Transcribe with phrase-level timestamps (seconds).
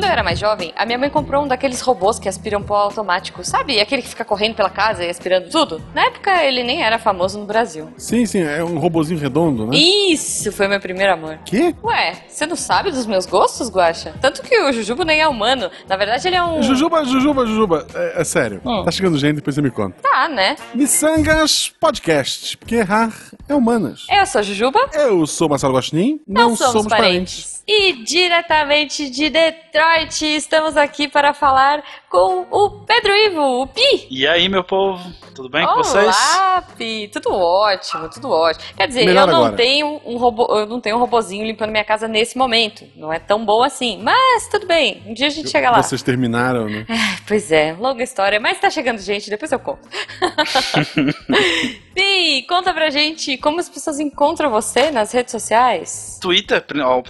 [0.00, 2.74] Quando eu era mais jovem, a minha mãe comprou um daqueles robôs que aspiram pó
[2.76, 3.78] automático, sabe?
[3.78, 5.82] Aquele que fica correndo pela casa e aspirando tudo.
[5.94, 7.86] Na época, ele nem era famoso no Brasil.
[7.98, 9.76] Sim, sim, é um robozinho redondo, né?
[9.76, 11.38] Isso foi meu primeiro amor.
[11.44, 11.74] Quê?
[11.84, 14.14] Ué, você não sabe dos meus gostos, Guaxa?
[14.22, 15.70] Tanto que o Jujubo nem é humano.
[15.86, 16.62] Na verdade, ele é um.
[16.62, 18.62] Jujuba, Jujuba, Jujuba, é, é sério.
[18.64, 18.82] Hum.
[18.82, 20.00] Tá chegando gente, depois você me conta.
[20.00, 20.56] Tá, né?
[20.74, 23.12] Missangas Podcast, porque errar
[23.46, 24.06] é humanas.
[24.10, 24.80] Eu sou a Jujuba.
[24.94, 27.59] Eu sou Marcelo Gostin, não, somos, parentes.
[27.72, 34.08] E diretamente de Detroit, estamos aqui para falar com o Pedro Ivo, o Pi.
[34.10, 35.00] E aí, meu povo,
[35.32, 36.04] tudo bem com vocês?
[36.04, 37.08] Olá, Pi.
[37.12, 38.64] Tudo ótimo, tudo ótimo.
[38.76, 39.56] Quer dizer, Melhor eu não agora.
[39.56, 42.84] tenho um robô, eu não tenho um robozinho limpando minha casa nesse momento.
[42.96, 45.00] Não é tão bom assim, mas tudo bem.
[45.06, 45.80] Um dia a gente chega lá.
[45.80, 46.84] Vocês terminaram, né?
[47.28, 49.88] Pois é, longa história, mas tá chegando gente, depois eu conto.
[51.94, 56.18] Pi, conta pra gente como as pessoas encontram você nas redes sociais.
[56.20, 56.64] Twitter,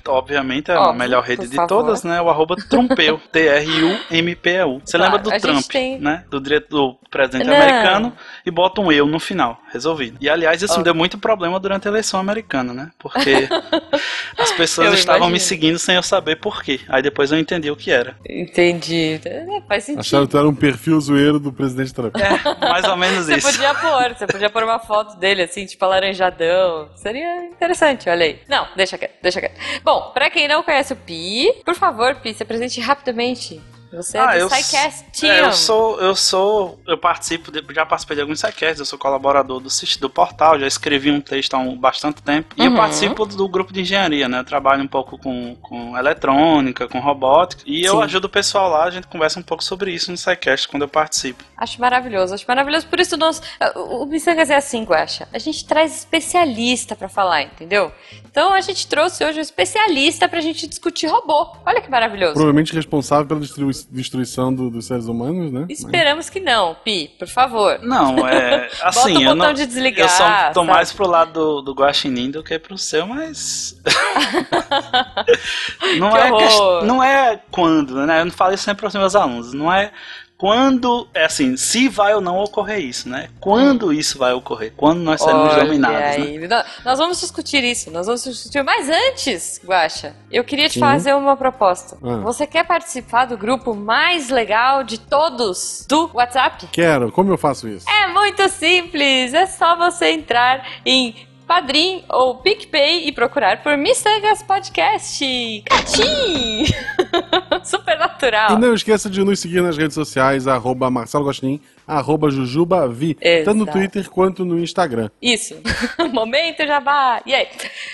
[0.08, 1.68] obviamente, é a Óbvio, melhor rede de favor.
[1.68, 2.20] todas, né?
[2.20, 4.80] O arroba Trumpeu, T-R-U-M-P-E-U.
[4.90, 6.24] Você Claro, lembra do a gente Trump, tem- né?
[6.28, 7.54] Do, do presidente Não.
[7.54, 8.12] americano
[8.44, 10.18] e bota um eu no final, resolvido.
[10.20, 12.90] E aliás, isso me deu muito problema durante a eleição americana, né?
[12.98, 13.48] Porque
[14.38, 15.48] as pessoas Eu estavam me imagino.
[15.48, 16.80] seguindo sem eu saber por quê.
[16.88, 18.16] Aí depois eu entendi o que era.
[18.28, 19.20] Entendi.
[19.24, 20.00] É, faz sentido.
[20.00, 22.14] Acharam que tu era um perfil zoeiro do presidente Trump.
[22.16, 23.50] É, mais ou menos Você isso.
[23.52, 26.88] podia pôr, você podia pôr uma foto dele assim, tipo alaranjadão.
[26.96, 28.40] Seria interessante, olha aí.
[28.48, 29.58] Não, deixa quieto, deixa quieto.
[29.84, 33.60] Bom, pra quem não conhece o Pi, por favor, Pi, se apresente rapidamente.
[33.92, 35.46] Você é Ah, do eu, SciCast é, Team.
[35.46, 39.58] eu sou, eu sou, eu participo, de- já participei de alguns sidecasts, eu sou colaborador
[39.60, 39.68] do,
[40.00, 42.54] do portal, já escrevi um texto há um, bastante tempo.
[42.56, 42.76] E eu Uhum.
[42.76, 44.38] participo do grupo de engenharia, né?
[44.40, 47.62] Eu trabalho um pouco com, com eletrônica, com robótica.
[47.66, 48.02] E eu Sim.
[48.04, 50.88] ajudo o pessoal lá, a gente conversa um pouco sobre isso no sidecast quando eu
[50.88, 51.42] participo.
[51.56, 52.86] Acho maravilhoso, acho maravilhoso.
[52.86, 53.42] Por isso, nós,
[53.74, 55.28] o o Missangas é assim, Guaxa.
[55.32, 57.92] A gente traz especialista pra falar, entendeu?
[58.30, 61.54] Então a gente trouxe hoje um especialista pra gente discutir robô.
[61.66, 62.34] Olha que maravilhoso.
[62.34, 65.66] Provavelmente responsável pela destrui- destruição do- dos seres humanos, né?
[65.68, 67.78] Esperamos que não, Pi, por favor.
[67.82, 68.68] Não, é.
[68.82, 69.52] Assim, Bota o eu botão não.
[69.54, 70.06] de desligar.
[70.06, 70.72] Eu só tô sabe?
[70.72, 73.80] mais pro lado do, do Guaxinim do que pro seu, mas.
[75.98, 76.84] não, Que é horror.
[76.84, 78.20] não é quando, né?
[78.20, 79.52] Eu não falo isso sempre pros meus alunos.
[79.52, 79.92] Não é
[80.40, 81.06] quando.
[81.12, 83.28] É assim, se vai ou não ocorrer isso, né?
[83.38, 84.72] Quando isso vai ocorrer?
[84.74, 86.10] Quando nós seremos Olha dominados, né?
[86.26, 86.48] aí.
[86.48, 88.62] Nó- Nós vamos discutir isso, nós vamos discutir.
[88.64, 90.80] Mas antes, Guaxa, eu queria te Sim.
[90.80, 91.98] fazer uma proposta.
[92.02, 92.16] Ah.
[92.22, 96.66] Você quer participar do grupo mais legal de todos do WhatsApp?
[96.72, 97.88] Quero, como eu faço isso?
[97.88, 101.14] É muito simples, é só você entrar em
[101.50, 105.64] Padrim ou PicPay e procurar por Missangas Podcast.
[105.66, 106.64] Catim!
[107.64, 108.52] Super natural.
[108.52, 113.54] E não esqueça de nos seguir nas redes sociais, arroba Marcelo Gostin, arroba Jujubavi, tanto
[113.54, 113.66] no.
[113.66, 115.10] Twitter quanto no Instagram.
[115.20, 115.56] Isso.
[116.14, 117.20] Momento jabá.
[117.26, 117.48] E aí?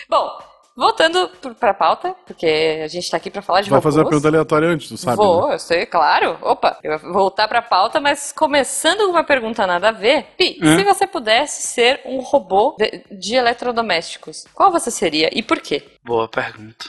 [0.07, 0.39] Bom,
[0.77, 4.05] voltando pro- pra pauta, porque a gente tá aqui pra falar de Vai fazer uma
[4.05, 4.21] robôs.
[4.23, 5.17] pergunta aleatória antes, tu sabe?
[5.17, 5.55] Vou, né?
[5.55, 6.37] eu sei, claro.
[6.43, 10.27] Opa, eu vou voltar pra pauta, mas começando com uma pergunta nada a ver.
[10.37, 10.77] Pi, Hã?
[10.77, 15.83] se você pudesse ser um robô de, de eletrodomésticos, qual você seria e por quê?
[16.05, 16.87] Boa pergunta.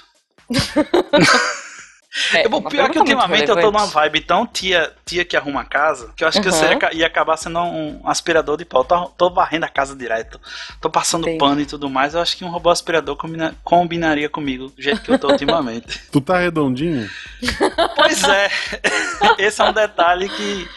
[2.33, 4.91] É, Eu, vou- uma pior que pergunta muito ultimamente eu tô numa vibe tão tia,
[5.05, 6.59] tia que arruma a casa, que eu acho que eu Uhum.
[6.59, 8.83] seria, ia acabar sendo um aspirador de pau.
[8.83, 10.39] Tô, tô varrendo a casa direto,
[10.81, 11.37] tô passando Entendi.
[11.37, 12.13] pano e tudo mais.
[12.13, 16.01] Eu acho que um robô aspirador combina- combinaria comigo do jeito que eu tô ultimamente.
[16.11, 17.09] Tu tá redondinho?
[17.95, 18.49] pois é,
[19.37, 20.67] esse é um detalhe que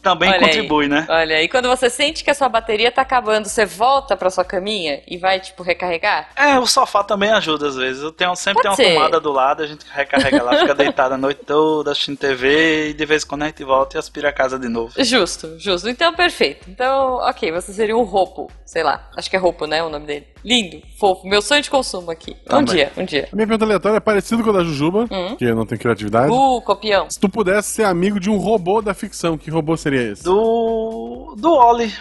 [0.00, 0.44] também Olha aí.
[0.44, 1.06] contribui, né?
[1.08, 4.44] Olha, e quando você sente que a sua bateria tá acabando, você volta pra sua
[4.44, 6.30] caminha e vai, tipo, recarregar?
[6.36, 8.02] É, o sofá também ajuda às vezes.
[8.02, 8.98] Eu tenho, sempre Pode tenho uma ser.
[8.98, 12.94] tomada do lado, a gente recarrega lá, fica deitado a noite toda assistindo TV e
[12.94, 14.92] de vez em quando a gente volta e aspira a casa de novo.
[15.02, 15.88] Justo, justo.
[15.88, 16.68] Então, perfeito.
[16.68, 19.08] Então, ok, você seria um roupo, sei lá.
[19.16, 20.26] Acho que é roupo, né, o nome dele.
[20.44, 22.32] Lindo, fofo, meu sonho de consumo aqui.
[22.46, 22.74] Um Também.
[22.76, 23.28] dia, um dia.
[23.30, 25.28] A minha pergunta aleatória é parecida com a da Jujuba, Hum.
[25.30, 26.32] porque eu não tenho criatividade.
[26.32, 27.10] Uh, copião.
[27.10, 30.24] Se tu pudesse ser amigo de um robô da ficção, que robô seria esse?
[30.24, 31.34] Do.
[31.36, 31.94] Do Oli.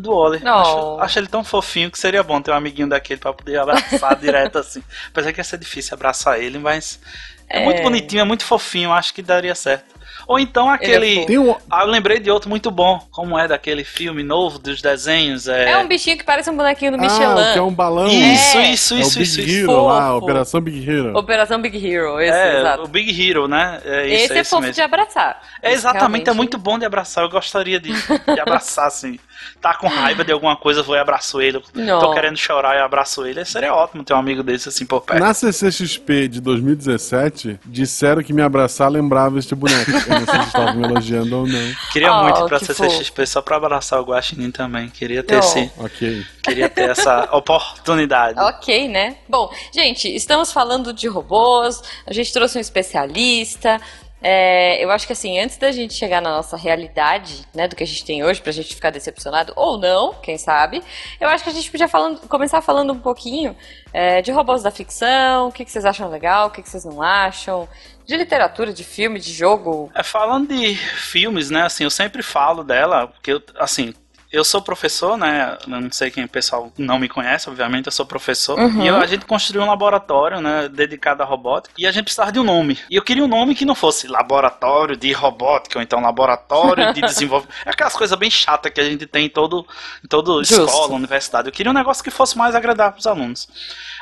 [0.00, 0.40] Do Oli.
[0.44, 0.58] Não.
[0.58, 4.14] Acho, acho ele tão fofinho que seria bom ter um amiguinho daquele pra poder abraçar
[4.20, 4.82] direto assim.
[5.10, 7.00] Apesar que ia ser difícil abraçar ele, mas.
[7.48, 7.64] É, É.
[7.64, 9.95] muito bonitinho, é muito fofinho, acho que daria certo.
[10.26, 11.24] Ou então é aquele.
[11.26, 11.54] Tem um...
[11.70, 12.98] ah, eu lembrei de outro muito bom.
[13.10, 15.46] Como é daquele filme novo dos desenhos?
[15.46, 17.52] É, É um bichinho que parece um bonequinho do Ah, Michelin.
[17.52, 18.08] que é um balão.
[18.08, 18.70] Isso, É.
[18.72, 19.70] isso, É o isso, Big isso, isso.
[19.70, 20.24] Hero lá, Fofo.
[20.24, 21.16] Operação Big Hero.
[21.18, 22.82] Operação Big Hero, esse, É, exato.
[22.82, 23.80] o Big Hero, né?
[23.84, 24.74] É isso, esse é é isso fofo mesmo.
[24.74, 25.40] de abraçar.
[25.62, 27.22] É exatamente, é realmente- muito bom de abraçar.
[27.24, 29.18] Eu gostaria de, de abraçar, assim.
[29.60, 31.62] Tá com raiva de alguma coisa, vou e abraço ele.
[31.74, 32.00] Não.
[32.00, 33.44] Tô querendo chorar e abraço ele.
[33.44, 35.20] Seria ótimo ter um amigo desse assim por perto.
[35.20, 39.90] Na CCXP de 2017, disseram que me abraçar lembrava este boneco.
[40.16, 41.74] Eu não sei se estavam me elogiando ou não.
[41.92, 44.88] Queria Oh, muito ir pra que CCXP só pra abraçar o Guaxinim também.
[44.88, 46.24] Queria ter, esse, Ok.
[46.42, 48.38] queria ter essa oportunidade.
[48.40, 49.16] Ok, né?
[49.28, 53.80] Bom, gente, estamos falando de robôs, a gente trouxe um especialista.
[54.22, 57.84] É, eu acho que assim, antes da gente chegar na nossa realidade, né, do que
[57.84, 60.82] a gente tem hoje, pra gente ficar decepcionado, ou não, quem sabe,
[61.20, 63.54] eu acho que a gente podia falando, começar falando um pouquinho
[63.92, 66.84] é, de robôs da ficção, o que, que vocês acham legal, o que, que vocês
[66.84, 67.68] não acham,
[68.06, 69.90] de literatura, de filme, de jogo.
[69.94, 73.92] É, falando de filmes, né, assim, eu sempre falo dela, porque, eu, assim,
[74.32, 75.56] eu sou professor, né?
[75.68, 78.58] Não sei quem o pessoal não me conhece, obviamente, eu sou professor.
[78.58, 78.82] Uhum.
[78.82, 80.68] E eu- a gente construiu um laboratório, né?
[80.68, 81.72] Dedicado à robótica.
[81.78, 82.76] E a gente precisava de um nome.
[82.90, 87.00] E eu queria um nome que não fosse laboratório de robótica, ou então laboratório de
[87.06, 87.54] desenvolvimento.
[87.64, 89.64] É aquelas coisas bem chatas que a gente tem em todo,
[90.04, 90.64] em todo Justo.
[90.64, 91.48] escola, universidade.
[91.48, 93.48] Eu queria um negócio que fosse mais agradável para os alunos.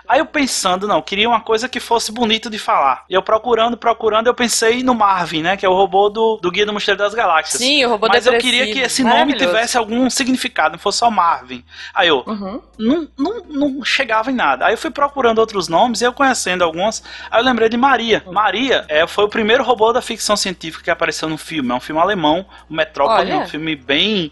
[0.09, 3.05] Aí eu pensando, não, queria uma coisa que fosse bonito de falar.
[3.09, 5.57] E eu procurando, procurando, eu pensei no Marvin, né?
[5.57, 7.59] Que é o robô do, do Guia do Mosteiro das Galáxias.
[7.61, 11.11] Sim, o robô Mas eu queria que esse nome tivesse algum significado, não fosse só
[11.11, 11.65] Marvin.
[11.95, 12.61] Aí eu, Uhum.
[12.79, 14.67] não, não, não chegava em nada.
[14.67, 17.03] Aí eu fui procurando outros nomes e eu conhecendo alguns.
[17.31, 18.23] Aí eu lembrei de Maria.
[18.27, 21.71] Maria é, foi o primeiro robô da ficção científica que apareceu no filme.
[21.71, 23.39] É um filme alemão, o Metrópole, Olha.
[23.45, 24.31] um filme bem.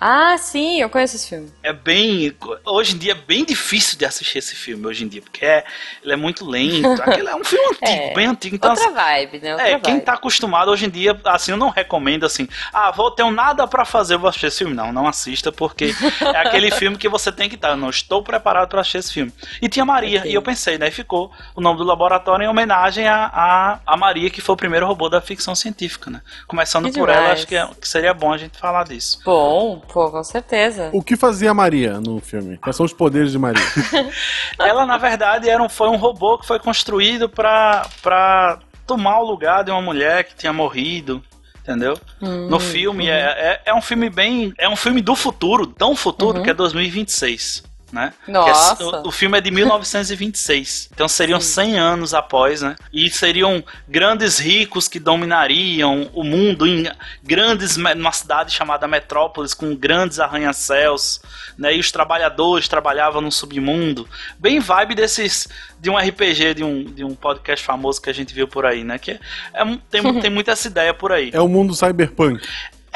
[0.00, 1.50] Ah, sim, eu conheço esse filme.
[1.62, 2.34] É bem.
[2.64, 5.64] Hoje em dia é bem difícil de assistir esse filme, hoje em dia, porque é,
[6.02, 6.86] ele é muito lento.
[7.02, 8.56] Aquele é um filme antigo, É, bem antigo.
[8.56, 9.52] Então, Outra assim, vibe, né?
[9.52, 10.04] Outra é, quem vibe.
[10.04, 13.66] tá acostumado hoje em dia, assim, eu não recomendo assim, ah, vou ter um nada
[13.66, 14.74] pra fazer, eu vou assistir esse filme.
[14.74, 15.94] Não, não assista, porque
[16.34, 19.12] é aquele filme que você tem que estar, eu não estou preparado pra assistir esse
[19.12, 19.32] filme.
[19.62, 20.30] E tinha Maria, Ok.
[20.30, 23.96] e eu pensei, né, e ficou o nome do laboratório em homenagem a, a, a
[23.96, 26.20] Maria, que foi o primeiro robô da ficção científica, né.
[26.46, 27.38] Começando Que por ela, demais.
[27.38, 29.20] acho que, é- que seria bom a gente falar disso.
[29.24, 30.90] Bom, pô, com certeza.
[30.92, 32.56] O que fazia a Maria no filme?
[32.58, 33.62] Quais são os poderes de Maria?
[34.58, 39.26] Ela, na verdade, era um, foi um robô que foi construído pra, pra tomar o
[39.26, 41.22] lugar de uma mulher que tinha morrido.
[41.62, 41.98] Entendeu?
[42.22, 44.54] Hum, No filme, é, é, é um filme bem.
[44.56, 46.42] É um filme do futuro, tão futuro Uhum.
[46.42, 47.62] que é 2026.
[47.90, 48.12] Né?
[48.26, 48.76] Nossa.
[48.76, 50.90] Que é- o, o filme é de 1926.
[50.92, 52.76] Então seriam 100 anos após, né?
[52.92, 56.86] E seriam grandes ricos que dominariam o mundo em
[57.22, 57.76] grandes.
[57.76, 61.20] numa cidade chamada Metrópolis, com grandes arranha-céus,
[61.56, 61.74] né?
[61.76, 64.08] E os trabalhadores trabalhavam no submundo.
[64.38, 65.48] Bem vibe desses.
[65.80, 68.82] de um RPG, de um, de um podcast famoso que a gente viu por aí,
[68.84, 68.98] né?
[68.98, 69.18] Que
[69.54, 71.30] é, um- tem, tem muita essa ideia por aí.
[71.32, 72.46] É o mundo cyberpunk.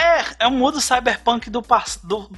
[0.02, 1.62] É, é um mundo cyberpunk do,
[2.04, 2.30] do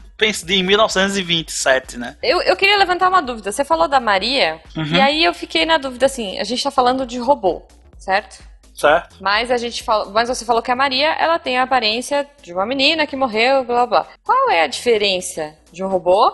[0.45, 2.17] de 1927, né?
[2.23, 3.51] Eu, eu queria levantar uma dúvida.
[3.53, 4.85] Você falou da Maria, Uhum.
[4.85, 7.63] e aí eu fiquei na dúvida assim: a gente tá falando de robô,
[7.99, 8.43] certo?
[8.75, 9.17] Certo?
[9.21, 12.53] Mas a gente falou, mas você falou que a Maria, ela tem a aparência de
[12.53, 14.07] uma menina que morreu, blá blá.
[14.25, 16.33] Qual é a diferença de um robô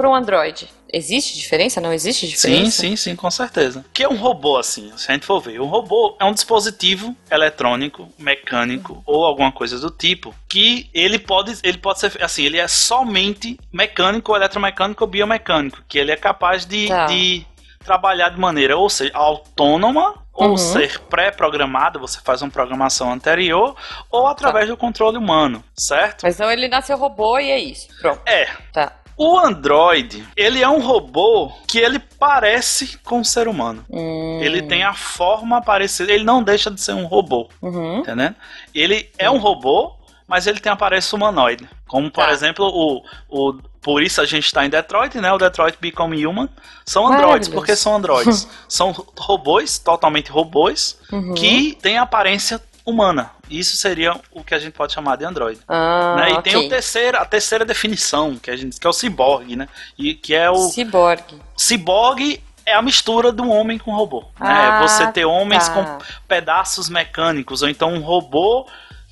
[0.00, 0.68] para um androide?
[0.92, 1.80] Existe diferença?
[1.80, 2.70] Não existe Sim, diferença?
[2.82, 3.80] sim, sim, com certeza.
[3.80, 5.60] O que é um robô, assim, se a gente for ver?
[5.60, 11.56] Um robô é um dispositivo eletrônico, mecânico ou alguma coisa do tipo que ele pode,
[11.62, 16.64] ele pode ser, assim, ele é somente mecânico, eletromecânico ou biomecânico, que ele é capaz
[16.64, 17.06] de, Tá.
[17.06, 17.44] de
[17.84, 20.56] trabalhar de maneira, ou seja, autônoma ou Uhum.
[20.56, 23.76] ser pré-programado, você faz uma programação anterior,
[24.10, 26.22] ou através do controle humano, certo?
[26.22, 27.88] Mas então ele nasceu robô e é isso.
[28.00, 28.22] Pronto.
[28.26, 28.92] É, Tá.
[29.22, 33.84] O Android, ele é um robô que ele parece com um ser humano.
[33.90, 37.98] Hum, Ele tem a forma parecida, ele não deixa de ser um robô, Uhum.
[37.98, 38.34] entendendo?
[38.74, 39.92] Ele é um robô,
[40.26, 41.68] mas ele tem aparência humanoide.
[41.86, 42.32] Como, por Tá.
[42.32, 43.58] exemplo, o, o.
[43.82, 45.32] Por isso a gente está em Detroit, né?
[45.32, 46.48] O Detroit Become Human.
[46.86, 47.48] São androides.
[47.48, 47.50] Maravilhoso.
[47.52, 48.46] Por que são androides?
[48.68, 51.34] são robôs, totalmente robôs, Uhum.
[51.34, 53.30] que têm aparência humana.
[53.48, 55.60] Isso seria o que a gente pode chamar de android.
[55.68, 56.30] Ah, né?
[56.30, 56.52] E ok.
[56.52, 59.68] tem o terceira, a terceira definição, que, a gente, que é o ciborgue, né?
[59.98, 60.56] E que é o.
[60.56, 61.40] Ciborgue.
[61.56, 64.20] Ciborgue é a mistura um homem com robô.
[64.38, 64.50] né?
[64.50, 65.74] Ah, Você ter homens tá.
[65.74, 68.66] com pedaços mecânicos, ou então um robô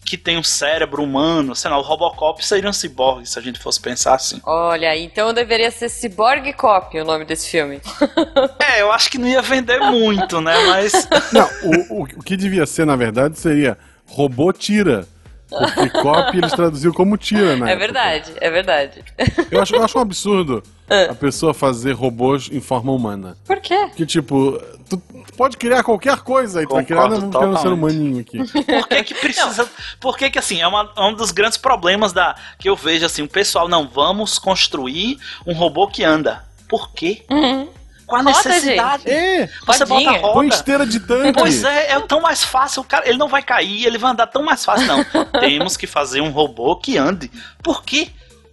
[0.08, 1.54] que tem um cérebro humano.
[1.54, 4.40] Sei lá, o Robocop seria um ciborgue, se a gente fosse pensar assim.
[4.44, 7.80] Olha, então deveria ser Cyborg Cop o nome desse filme.
[8.60, 10.54] É, eu acho que não ia vender muito, né?
[10.66, 11.08] Mas.
[11.32, 15.06] Não, o, o, o que devia ser, na verdade, seria robô tira.
[15.48, 17.72] Porque copy eles traduziam como tira, né?
[17.72, 19.02] é verdade, é verdade.
[19.50, 21.04] Eu acho, eu acho um absurdo É.
[21.10, 23.36] a pessoa fazer robôs em forma humana.
[23.46, 23.88] Por quê?
[23.96, 27.68] Que tipo, tu, tu pode criar qualquer coisa e tu não, vamos criar um ser
[27.68, 28.38] humaninho aqui.
[28.62, 29.68] Por que que precisa...
[30.00, 33.06] Por que que, assim, é, uma- é um dos grandes problemas da que eu vejo,
[33.06, 36.44] assim, o pessoal, não, vamos construir um robô que anda.
[36.68, 37.24] Por quê?
[37.30, 37.68] Uhum.
[38.08, 39.08] Qual a Roda, necessidade?
[39.08, 40.10] É, Você Rodinha.
[40.12, 40.54] bota põe roda.
[40.56, 41.38] esteira de tanque.
[41.38, 44.26] Pois é, é tão mais fácil, o cara, ele não vai cair, ele vai andar
[44.26, 45.04] tão mais fácil, não.
[45.40, 47.30] Temos que fazer um robô que ande.
[47.62, 48.08] Por quê?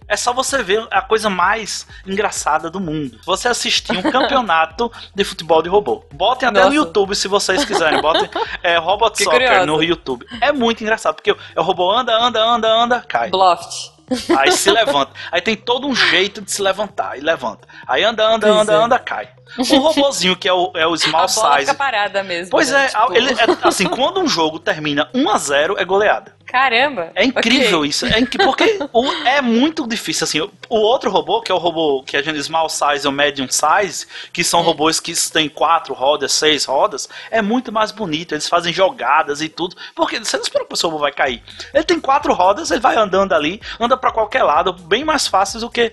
[0.08, 3.18] É só você ver a coisa mais engraçada do mundo.
[3.24, 6.04] Você assistir um campeonato de futebol de robô.
[6.12, 6.70] Botem até Nossa.
[6.70, 8.00] no YouTube se vocês quiserem.
[8.00, 8.28] Botem
[8.62, 9.66] é, Robot Fiquei Soccer curiosa.
[9.66, 10.24] no YouTube.
[10.40, 13.30] É muito engraçado, porque o robô anda, anda, anda, anda, cai.
[13.30, 13.95] Bluft.
[14.38, 15.12] Aí se levanta.
[15.32, 17.18] Aí tem todo um jeito de se levantar.
[17.18, 17.66] E levanta.
[17.86, 18.76] Aí anda, anda, Pois anda, é.
[18.76, 19.28] anda, cai.
[19.58, 21.60] Um robozinho que é o, é o small a bola size.
[21.66, 22.50] fica parada mesmo.
[22.50, 22.84] Pois né?
[22.84, 26.34] é, Tipo, ele, é, assim, quando um jogo termina 1 a 0 é goleada.
[26.46, 27.10] Caramba.
[27.14, 27.90] É incrível ok.
[27.90, 28.06] isso.
[28.06, 30.40] É inc- porque o- é muito difícil, assim.
[30.40, 34.06] O, outro robô, que é o robô que a gente small size ou medium size,
[34.32, 38.32] que são robôs que têm quatro rodas, seis rodas, é muito mais bonito.
[38.32, 39.76] Eles fazem jogadas e tudo.
[39.94, 41.42] Porque você não espera que o seu robô vai cair.
[41.74, 45.60] Ele tem quatro rodas, ele vai andando ali, anda pra qualquer lado, bem mais fácil
[45.60, 45.92] do que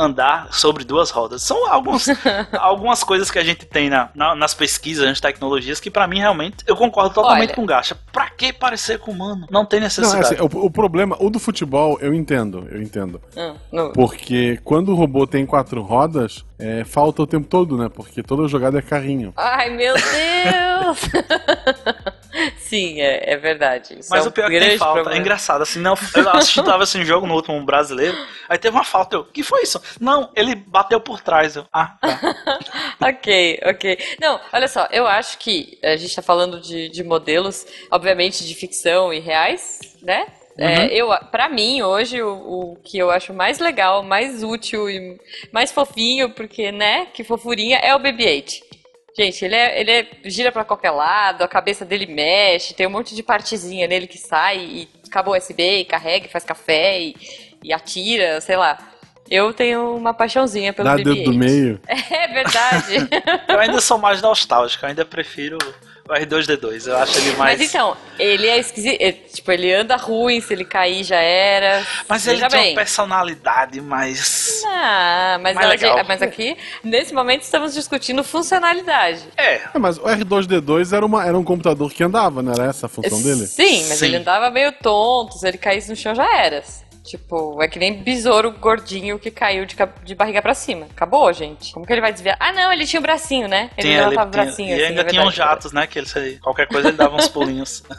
[0.00, 1.42] andar sobre duas rodas.
[1.42, 2.06] São alguns,
[2.58, 6.18] algumas coisas que a gente tem na, na- nas pesquisas, nas tecnologias, que pra mim
[6.18, 7.54] realmente eu concordo totalmente Olha.
[7.56, 7.96] com o Gacha.
[8.12, 9.46] Pra que parecer com humano?
[9.50, 10.34] Não tem Não, é necessidade.
[10.34, 13.20] assim, o, o problema, o do futebol, eu entendo, eu entendo.
[13.36, 17.88] Hum, no- Porque quando o robô tem quatro rodas, é, falta o tempo todo, né?
[17.88, 19.32] Porque toda jogada é carrinho.
[19.36, 21.10] Ai, meu Deus!
[22.70, 23.98] Sim, é, é verdade.
[23.98, 24.94] Isso Mas é o pior é que tem falta.
[24.94, 25.18] problema.
[25.18, 28.16] É engraçado, assim, não, eu assisti, tava assim, jogo no último brasileiro,
[28.48, 29.82] aí teve uma falta, eu, que foi isso?
[30.00, 32.20] Não, ele bateu por trás, eu, ah, tá.
[33.08, 33.98] ok, ok.
[34.20, 38.54] Não, olha só, eu acho que a gente tá falando de, de modelos, obviamente de
[38.54, 40.28] ficção e reais, né?
[40.56, 45.18] É, eu, pra mim, hoje, o, o que eu acho mais legal, mais útil e
[45.50, 48.60] mais fofinho, porque, né, que fofurinha, é o BB-8.
[49.16, 52.90] Gente, ele, é, ele é- gira pra qualquer lado, a cabeça dele mexe, tem um
[52.90, 57.16] monte de partezinha nele que sai e cabo USB, e carrega, e faz café e,
[57.64, 58.78] e atira, sei lá.
[59.28, 61.04] Eu tenho uma paixãozinha pelo Dá BB-8.
[61.04, 61.80] dedo do meio.
[61.88, 63.08] É verdade.
[63.48, 65.58] Eu ainda sou mais nostálgico, eu ainda prefiro
[66.10, 67.58] o R2D2, eu acho ele mais...
[67.58, 69.00] Mas então, ele é esquisito.
[69.00, 71.86] é, Tipo, ele anda ruim, se ele cair já era.
[72.08, 72.70] Mas ele tem bem.
[72.70, 74.62] uma personalidade mais...
[74.66, 76.04] Ah, mas, Mais legal.
[76.06, 79.22] mas aqui, nesse momento, estamos discutindo funcionalidade.
[79.36, 82.86] É, É, mas o R2D2 era, uma, era um computador que andava, não era essa
[82.86, 83.46] a função dele?
[83.46, 84.06] Sim, mas Sim.
[84.06, 86.62] ele andava meio tonto, se ele caísse no chão já era.
[87.10, 89.74] Tipo, é que nem besouro gordinho que caiu de,
[90.04, 90.86] de barriga pra cima.
[90.88, 91.72] Acabou, gente.
[91.72, 92.36] Como que ele vai desviar?
[92.38, 93.68] Ah, não, ele tinha o bracinho, né?
[93.76, 94.68] Ele tinha, levantava o bracinho.
[94.70, 97.28] e assim, ainda é tinha uns jatos, né, que ele, qualquer coisa ele dava uns
[97.28, 97.82] pulinhos.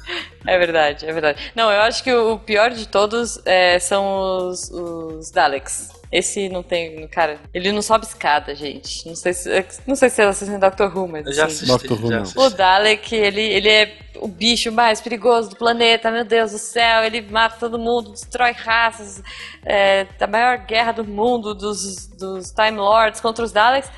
[0.48, 1.51] É verdade, é verdade.
[1.53, 6.00] Não, eu acho que o pior de todos é, são os, os Daleks.
[6.12, 7.08] Esse não tem.
[7.08, 9.08] Cara, ele não sobe escada, gente.
[9.08, 11.25] Não sei se, não sei se é assim Doctor Who, mas.
[11.25, 15.00] Eu já assim, assisti, Doctor Who já o Dalek, ele, ele é o bicho mais
[15.00, 17.03] perigoso do planeta, meu Deus do céu.
[17.06, 19.24] Ele mata todo mundo, destrói raças.
[19.65, 23.89] É, a maior guerra do mundo dos, dos Time Lords contra os Daleks.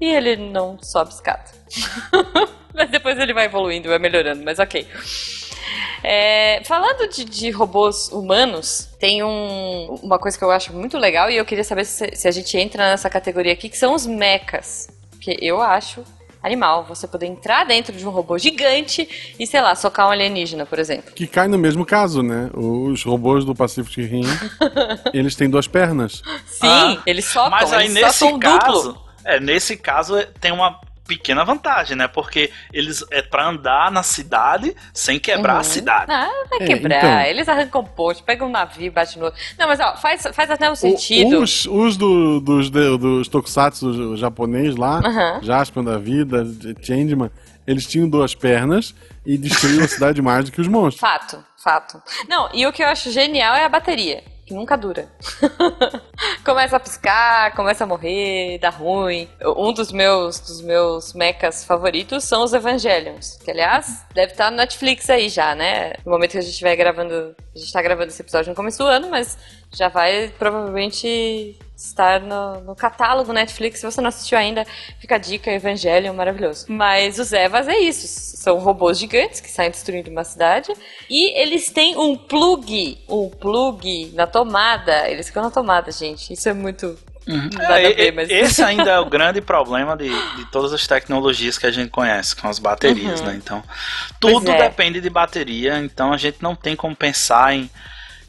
[0.00, 1.44] E ele não sobe escada.
[2.72, 4.86] mas depois ele vai evoluindo, vai melhorando, mas ok.
[6.02, 11.30] É, falando de, de robôs humanos, tem um- uma coisa que eu acho muito legal
[11.30, 14.06] e eu queria saber se, se a gente entra nessa categoria aqui, que são os
[14.06, 14.88] mechas.
[15.20, 16.04] Que eu acho
[16.40, 20.64] animal você poder entrar dentro de um robô gigante e, sei lá, socar um alienígena,
[20.64, 21.12] por exemplo.
[21.12, 22.48] Que cai no mesmo caso, né?
[22.54, 24.22] Os robôs do Pacific Rim,
[25.12, 26.22] eles têm duas pernas.
[26.46, 29.04] Sim, Ah, eles socam, Mas aí eles nesse socam caso, duplo.
[29.24, 32.06] é, nesse caso tem uma pequena vantagem, né?
[32.06, 35.60] Porque eles é para andar na cidade sem quebrar Uhum.
[35.60, 36.12] a cidade.
[36.12, 36.98] Ah, vai É, quebrar.
[36.98, 37.20] então.
[37.22, 39.40] Eles arrancam post, pegam um navio, bate no outro.
[39.58, 41.40] Não, mas ó, faz, faz até um O- sentido.
[41.40, 45.40] os os do- dos, de- dos tokusatsu japonês lá, Aham.
[45.42, 46.46] Jaspion da vida,
[46.82, 47.30] Changeman,
[47.66, 51.00] eles tinham duas pernas e destruíam a cidade mais do que os monstros.
[51.00, 52.02] Fato, fato.
[52.28, 55.06] Não, e o que eu acho genial é a bateria, que nunca dura.
[56.42, 59.28] começa a piscar, começa a morrer, dá ruim.
[59.44, 64.56] Um dos meus, dos meus mechas favoritos são os Evangelions, que aliás deve estar no
[64.56, 65.92] Netflix aí já, né?
[66.04, 68.78] No momento que a gente estiver gravando, a gente tá gravando esse episódio no começo
[68.78, 69.36] do ano, mas
[69.70, 73.78] já vai provavelmente estar no, no catálogo Netflix.
[73.78, 74.66] Se você não assistiu ainda,
[74.98, 76.66] fica a dica, Evangelion, maravilhoso.
[76.68, 78.06] Mas os Evas é isso,
[78.36, 80.72] são robôs gigantes que saem destruindo uma cidade
[81.08, 85.08] e eles têm um plug, um plug na tomada.
[85.08, 86.32] Eles ficam na tomada, gente.
[86.32, 90.08] Isso é muito nada É, ver, e- mas Esse ainda é o grande problema de,
[90.08, 93.26] de todas as tecnologias que a gente conhece, com as baterias, Uhum.
[93.26, 93.34] né?
[93.36, 93.62] Então,
[94.18, 94.68] tudo é.
[94.68, 97.70] depende de bateria, então a gente não tem como pensar em,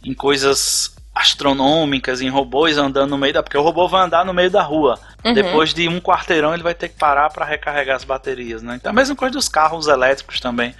[0.03, 3.43] em coisas astronômicas, em robôs andando no meio da.
[3.43, 4.99] Porque o robô vai andar no meio da rua.
[5.23, 5.33] Uhum.
[5.33, 8.75] Depois de um quarteirão, ele vai ter que parar para recarregar as baterias, né?
[8.75, 10.73] Então, a mesma coisa dos carros elétricos também.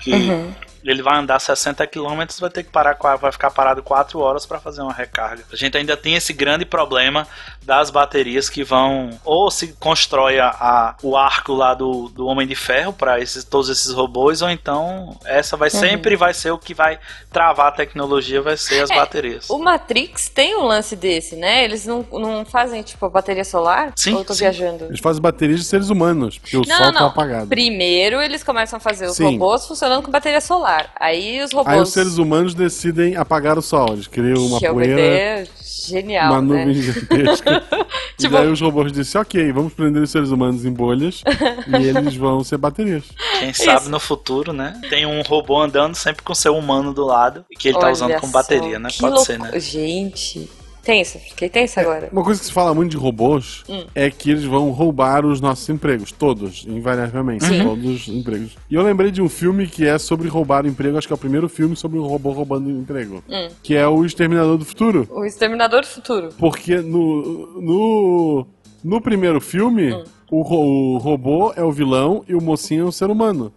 [0.00, 0.54] Que Uhum.
[0.90, 4.58] Ele vai andar 60 km, vai ter que parar, vai ficar parado 4 horas para
[4.60, 5.44] fazer uma recarga.
[5.52, 7.26] A gente ainda tem esse grande problema
[7.62, 12.46] das baterias que vão ou se constrói a, a- o arco lá do, do Homem
[12.46, 15.80] de Ferro para esses, todos esses robôs, ou então essa vai Uhum.
[15.80, 16.98] sempre vai ser o que vai
[17.30, 19.50] travar a tecnologia, vai ser as É, baterias.
[19.50, 21.62] O Matrix tem um lance desse, né?
[21.62, 23.92] Eles não, não fazem, tipo, bateria solar?
[23.96, 24.40] Sim, Ou eu tô sim.
[24.40, 24.84] viajando?
[24.86, 27.06] Eles fazem baterias de seres humanos, porque o Não, sol não, tá não.
[27.08, 27.48] apagado.
[27.48, 29.24] Primeiro eles começam a fazer os Sim.
[29.32, 30.77] robôs funcionando com bateria solar.
[30.98, 31.74] Aí os robôs.
[31.74, 33.92] Aí os seres humanos decidem apagar o sol.
[33.92, 35.48] Eles criam uma que é poeira, ideia
[35.86, 36.64] genial, uma né?
[36.66, 37.62] nuvem gigantesca.
[38.18, 41.22] Tipo- E daí os robôs dizem, ok, vamos prender os seres humanos em bolhas
[41.68, 43.04] e eles vão ser baterias.
[43.38, 43.90] Quem sabe Isso.
[43.90, 44.80] no futuro, né?
[44.90, 47.92] Tem um robô andando sempre com seu humano do lado e que ele tá Olha
[47.92, 48.88] usando como bateria, né?
[48.98, 49.60] Pode ser, louco- né?
[49.60, 50.50] Gente,
[50.88, 52.08] tenso, fiquei tensa agora.
[52.10, 53.84] Uma coisa que se fala muito de robôs Hum.
[53.94, 57.62] é que eles vão roubar os nossos empregos, todos, invariavelmente, Sim.
[57.62, 58.56] todos os empregos.
[58.70, 61.18] E eu lembrei de um filme que é sobre roubar emprego, acho que é o
[61.18, 63.48] primeiro filme sobre um robô roubando emprego, Hum.
[63.62, 65.06] que é o Exterminador do Futuro.
[65.10, 66.30] O Exterminador do Futuro.
[66.38, 68.46] Porque no, no,
[68.82, 70.04] no primeiro filme, Hum.
[70.30, 73.52] o, o robô é o vilão e o mocinho é o ser humano.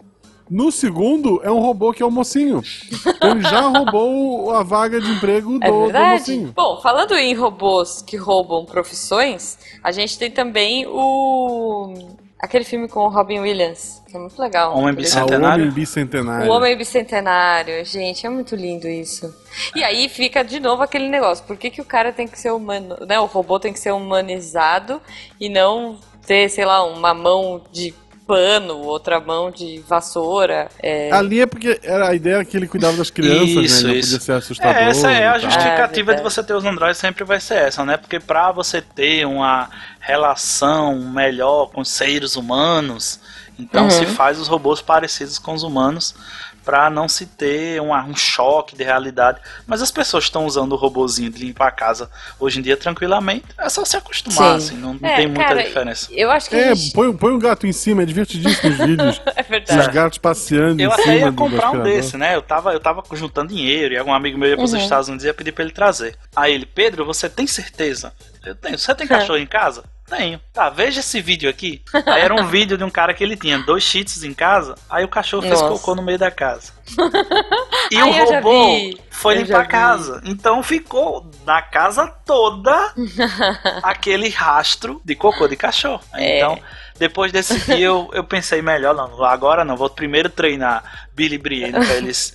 [0.51, 2.62] No segundo, é um robô que é o mocinho.
[3.08, 6.20] Então ele já roubou a vaga de emprego do, É do verdade.
[6.20, 6.53] mocinho.
[6.53, 11.93] Bom, falando em robôs que roubam profissões, a gente tem também o.
[12.38, 14.74] aquele filme com o Robin Williams, que é muito legal.
[14.77, 15.63] Homem Ele- Ah, o Bicentenário?
[15.63, 16.51] Homem Bicentenário.
[16.51, 19.34] O Homem Bicentenário, gente, é muito lindo isso.
[19.74, 22.51] E aí fica de novo aquele negócio, por que, que o cara tem que ser
[22.51, 23.17] humano, né?
[23.22, 25.01] O robô tem que ser humanizado
[25.39, 27.93] e não ter, sei lá, uma mão de
[28.31, 30.69] pano, outra mão de vassoura.
[30.81, 31.11] É...
[31.11, 33.91] Ali é porque era a ideia que ele cuidava das crianças, Isso, né?
[33.91, 34.09] Ele não isso.
[34.11, 34.75] podia ser assustador.
[34.77, 37.83] É, essa é a justificativa Ah, de você ter os androides sempre vai ser essa,
[37.83, 37.97] né?
[37.97, 39.69] Porque pra você ter uma
[40.00, 43.19] relação melhor com os seres humanos,
[43.59, 43.89] então Uhum.
[43.91, 46.15] se faz os robôs parecidos com os humanos
[46.63, 49.39] pra não se ter um, um choque de realidade.
[49.65, 53.46] Mas as pessoas estão usando o robozinho de limpar a casa hoje em dia tranquilamente.
[53.58, 54.68] É só se acostumar, Sim.
[54.68, 56.08] assim, não, não É, tem muita cara, diferença.
[56.12, 56.94] Eu acho que É, gente...
[56.94, 59.22] põe, põe um gato em cima, é divertidíssimo os vídeos.
[59.36, 59.91] é Os verdade.
[59.91, 62.36] gatos passeando Eu em até cima ia do comprar um desse, né?
[62.36, 64.80] Eu tava, eu tava juntando dinheiro e algum amigo meu ia pros Uhum.
[64.80, 66.15] Estados Unidos e ia pedir pra ele trazer.
[66.36, 68.13] Aí ele, Pedro, você tem certeza?
[68.46, 68.77] Eu tenho.
[68.77, 69.84] Você tem cachorro em casa?
[70.12, 70.41] Tenho.
[70.51, 71.82] Tá, veja esse vídeo aqui.
[72.06, 75.06] Aí era um vídeo de um cara que ele tinha dois cheats em casa, aí
[75.06, 75.74] o cachorro fez Nossa.
[75.74, 76.74] cocô no meio da casa.
[77.89, 80.22] E Ai, o robô foi Eu limpar a casa.
[80.24, 82.94] Então ficou na casa toda
[83.84, 86.01] aquele rastro de cocô de cachorro.
[86.13, 86.38] É.
[86.38, 86.58] Então,
[86.98, 91.71] depois desse dia eu, eu pensei melhor, não, agora não, vou primeiro treinar Billy Brienne
[91.73, 92.33] pra eles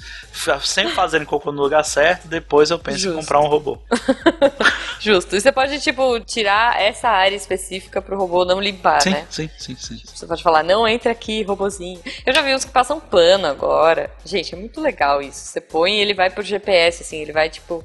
[0.63, 3.19] sempre fazerem cocô no lugar certo, depois eu penso em Justo.
[3.21, 3.79] comprar um robô.
[5.01, 5.37] Justo.
[5.37, 9.27] E você pode, tipo, tirar essa área específica pro robô não limpar, sim, né?
[9.31, 10.01] sim, sim, sim.
[10.05, 12.01] Você pode falar, não entra aqui, robozinho.
[12.25, 14.11] Eu já vi uns que passam pano agora.
[14.25, 15.41] Gente, é muito legal isso.
[15.41, 17.85] Você põe e ele vai pro GPS, assim, ele vai, tipo.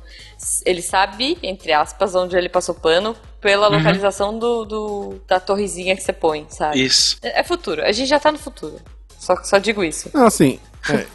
[0.65, 3.77] Ele sabe, entre aspas, onde ele passou pano pela Uhum.
[3.77, 6.83] localização do, do- da torrezinha que você põe, sabe?
[6.83, 7.17] Isso.
[7.21, 7.83] É, é futuro.
[7.83, 8.79] A gente já tá no futuro.
[9.19, 10.09] Só, só digo isso.
[10.13, 10.59] Não, assim,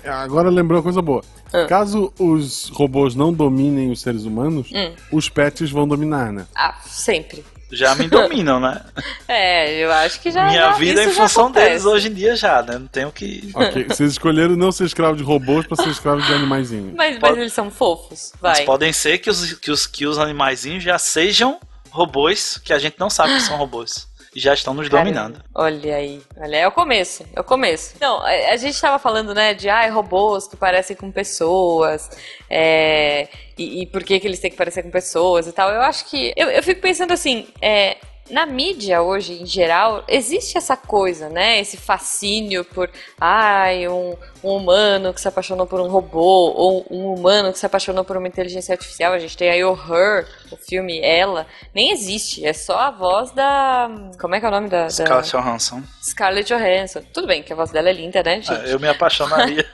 [0.04, 1.22] é, agora lembrou uma coisa boa.
[1.52, 1.64] Ah.
[1.66, 4.92] Caso os robôs não dominem os seres humanos, Hum.
[5.12, 6.46] os pets vão dominar, né?
[6.54, 7.44] Ah, sempre.
[7.72, 8.80] Já me dominam, né?
[9.26, 10.46] É, eu acho que já.
[10.46, 11.66] Minha já- vida é em função acontece.
[11.68, 12.78] deles hoje em dia já, né?
[12.78, 13.50] Não tenho que.
[13.56, 16.94] Ok, vocês escolheram não ser escravo de robôs pra ser escravo de animaizinhos.
[16.94, 18.32] Mas, Pode- mas eles são fofos.
[18.40, 18.64] Mas Vai.
[18.66, 21.58] podem ser que os, que, os, que os animaizinhos já sejam
[21.90, 24.06] robôs que a gente não sabe que são robôs.
[24.36, 25.42] Já estão nos dominando.
[25.42, 27.94] Caramba, Olha aí, olha, é o começo, é o começo.
[27.98, 32.10] Não, a, a gente tava falando, né, de ah, robôs que parecem com pessoas,
[32.50, 35.70] é, e, e por que, que eles têm que parecer com pessoas e tal.
[35.70, 36.34] Eu acho que.
[36.36, 37.96] Eu, eu fico pensando assim, é.
[38.28, 41.60] Na mídia hoje, em geral, existe essa coisa, né?
[41.60, 47.14] Esse fascínio por, ai, um, um humano que se apaixonou por um robô, ou um
[47.14, 49.12] humano que se apaixonou por uma inteligência artificial.
[49.12, 51.46] A gente tem aí o Her, o filme Ela.
[51.72, 53.88] Nem existe, é só a voz da.
[54.20, 54.84] Como é que é o nome da.
[54.84, 54.90] da...
[54.90, 55.82] Scarlett Johansson.
[56.02, 57.02] Scarlett Johansson.
[57.12, 58.50] Tudo bem que a voz dela é linda, né, gente?
[58.52, 59.64] Ah, eu me apaixonaria.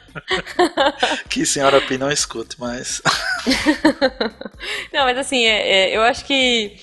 [1.31, 3.01] que senhora Pi não escute, mas.
[4.93, 6.77] Não, mas assim, é- é, eu acho que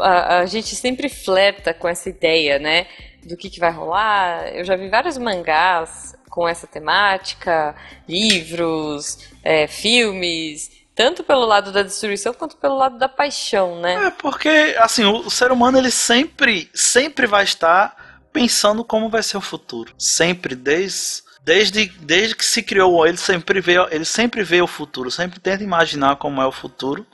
[0.00, 2.86] a, a gente sempre flerta com essa ideia, né?
[3.24, 4.48] Do que, que vai rolar.
[4.54, 7.74] Eu já vi vários mangás com essa temática,
[8.08, 14.06] livros, é, filmes, tanto pelo lado da destruição quanto pelo lado da paixão, né?
[14.06, 19.22] É porque, assim, o, o ser humano ele sempre, sempre vai estar pensando como vai
[19.22, 19.92] ser o futuro.
[19.96, 25.10] Sempre, desde, desde, desde que se criou, ele sempre vê, ele sempre vê o futuro,
[25.10, 27.06] sempre tenta imaginar como é o futuro.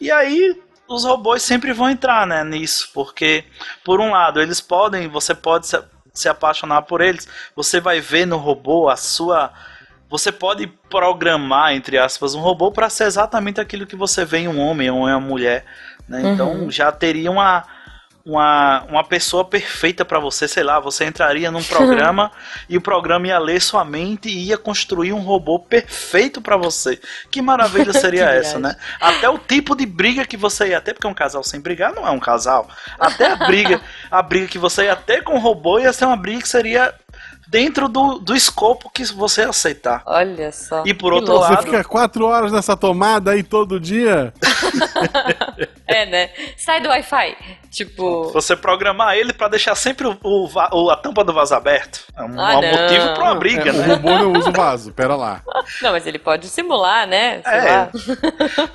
[0.00, 0.58] E aí
[0.90, 3.44] os robôs sempre vão entrar, né, nisso, porque
[3.84, 5.80] por um lado eles podem, você pode se,
[6.12, 9.52] se apaixonar por eles, você vai ver no robô a sua
[10.08, 14.48] você pode programar, entre aspas, um robô para ser exatamente aquilo que você vê em
[14.48, 15.64] um homem ou em uma mulher.
[16.08, 16.22] Né?
[16.32, 17.64] Então já teria uma,
[18.24, 22.30] uma, uma pessoa perfeita para você, sei lá, você entraria num programa
[22.68, 27.00] e o programa ia ler sua mente e ia construir um robô perfeito para você.
[27.30, 28.76] Que maravilha seria Que essa, né?
[29.00, 32.06] Até o tipo de briga que você ia ter, porque um casal sem brigar não
[32.06, 32.68] é um casal.
[32.98, 33.80] Até a briga,
[34.10, 36.94] a briga que você ia ter com o robô ia ser uma briga que seria
[37.50, 40.02] dentro do, do escopo que você aceitar.
[40.06, 40.84] Olha só.
[40.86, 41.48] E por outro louco.
[41.48, 44.32] Você lado, fica quatro horas nessa tomada aí todo dia?
[45.90, 46.30] É, né?
[46.56, 47.36] Sai do Wi-Fi.
[47.70, 48.32] Tipo.
[48.32, 52.00] você programar ele pra deixar sempre o, o o- a tampa do vaso aberto.
[52.16, 52.82] É um, Ah, um não.
[52.82, 53.86] motivo pra uma briga, É, o né?
[53.94, 55.40] robô não usa o vaso, pera lá.
[55.80, 57.40] Não, mas ele pode simular, né?
[57.42, 57.70] Sei É.
[57.76, 57.90] lá.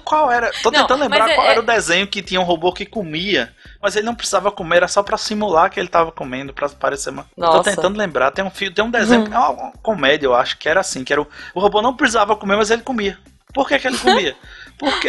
[0.04, 0.49] Qual era?
[0.63, 2.86] Tô Não, tentando lembrar é- qual é- era o desenho que tinha um robô que
[2.86, 3.51] comia.
[3.82, 7.13] Mas ele não precisava comer, era só pra simular que ele tava comendo, pra parecer.
[7.13, 7.58] Tô Nossa.
[7.58, 7.63] Uhum.
[7.63, 8.32] tentando lembrar.
[8.32, 11.04] Tem um, fio, tem um desenho, é uma, uma comédia, eu acho, que era assim:
[11.04, 13.17] que era o, o robô não precisava comer, mas ele comia.
[13.54, 14.36] Por que, que ele comia?
[14.77, 15.07] Porque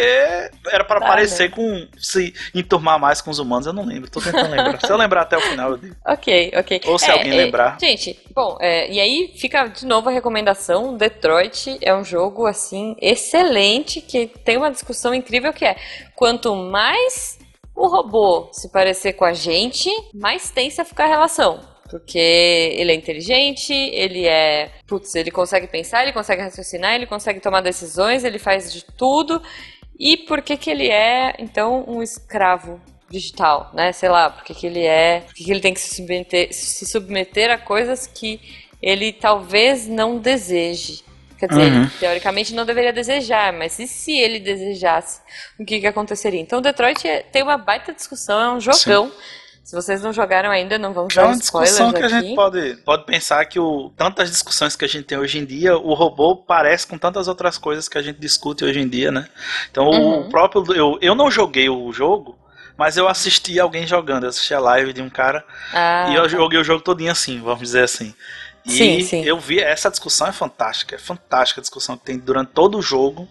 [0.71, 1.55] era Tá, parecer né?
[1.55, 1.87] com.
[1.97, 3.67] se enturmar mais com os humanos.
[3.67, 4.79] Eu não lembro, tô tentando lembrar.
[4.79, 5.95] Se eu lembrar até o final, eu digo.
[6.05, 6.81] Ok, ok.
[6.85, 7.77] Ou se É, alguém é, lembrar.
[7.79, 12.95] Gente, bom, é, e aí fica de novo a recomendação: Detroit é um jogo assim
[13.01, 15.75] excelente que tem uma discussão incrível que é
[16.15, 17.37] quanto mais
[17.75, 21.59] o robô se parecer com a gente, mais tensa fica a relação.
[21.89, 24.69] Porque ele é inteligente, ele é.
[24.85, 29.41] Putz, ele consegue pensar, ele consegue raciocinar, ele consegue tomar decisões, ele faz de tudo.
[29.99, 33.91] E por que, que ele é, então, um escravo digital, né?
[33.93, 35.21] Sei lá, por que, que ele é.
[35.25, 38.39] Por que, que ele tem que se submeter, se submeter a coisas que
[38.81, 41.03] ele talvez não deseje.
[41.39, 41.81] Quer dizer, Uhum.
[41.83, 45.21] ele, teoricamente não deveria desejar, mas e se ele desejasse?
[45.59, 46.41] O que, que aconteceria?
[46.41, 49.11] Então, Detroit é- tem uma baita discussão, é um jogão.
[49.67, 52.09] Se vocês não jogaram ainda, não vamos É dar uma spoilers discussão que a aqui.
[52.09, 55.77] gente pode, pode pensar que o, tantas discussões que a gente tem hoje em dia,
[55.77, 59.27] o robô parece com tantas outras coisas que a gente discute hoje em dia, né?
[59.69, 60.21] Então Uhum.
[60.21, 60.63] o próprio.
[60.73, 62.39] Eu, eu não joguei o jogo,
[62.77, 64.23] mas eu assisti alguém jogando.
[64.23, 66.27] Eu assisti a live de um cara Ah, e eu tá.
[66.29, 68.15] joguei o jogo todinho assim, vamos dizer assim.
[68.65, 69.23] E Sim, sim.
[69.25, 72.81] eu vi, essa discussão é fantástica, é fantástica a discussão que tem durante todo o
[72.81, 73.27] jogo.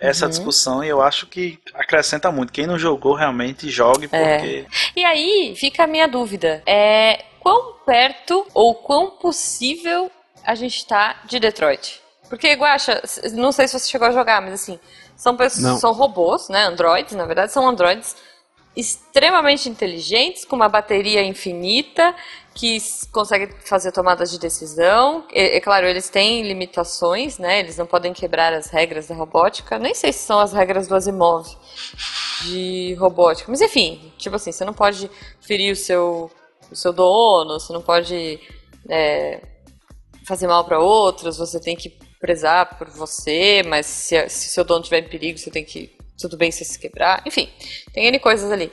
[0.00, 0.30] Essa Uhum.
[0.30, 2.52] discussão, e eu acho que acrescenta muito.
[2.52, 4.38] Quem não jogou realmente jogue, É.
[4.38, 4.66] porque.
[4.96, 10.10] E aí fica a minha dúvida: é quão perto ou quão possível
[10.44, 12.00] a gente tá de Detroit?
[12.28, 14.78] Porque, Guaxa, s- não sei se você chegou a jogar, mas assim,
[15.16, 15.78] são, pessoas, Não.
[15.78, 16.64] são robôs, né?
[16.64, 18.16] Androids, na verdade, são androids
[18.76, 22.14] extremamente inteligentes, com uma bateria infinita,
[22.54, 22.78] que
[23.10, 25.26] conseguem fazer tomadas de decisão.
[25.32, 27.58] É, é claro, eles têm limitações, né?
[27.58, 29.78] Eles não podem quebrar as regras da robótica.
[29.78, 31.48] Nem sei se são as regras do Asimov
[32.44, 33.50] de robótica.
[33.50, 36.30] Mas enfim, tipo assim, você não pode ferir o seu,
[36.70, 38.38] o seu dono, você não pode
[38.88, 39.40] é,
[40.26, 44.80] fazer mal para outros, você tem que prezar por você, mas se, se seu dono
[44.80, 45.96] estiver em perigo, você tem que.
[46.16, 47.22] Tudo bem se se quebrar.
[47.26, 47.50] Enfim,
[47.92, 48.70] tem N coisas ali.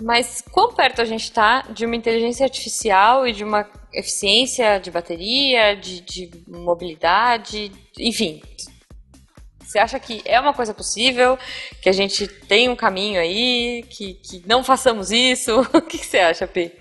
[0.00, 4.90] Mas quão perto a gente tá de uma inteligência artificial e de uma eficiência de
[4.90, 8.42] bateria, de, de mobilidade, enfim.
[9.60, 11.38] Você acha que é uma coisa possível?
[11.80, 13.84] Que a gente tem um caminho aí?
[13.88, 15.66] Que, que não façamos isso?
[15.72, 16.72] O que, que você acha, Pi?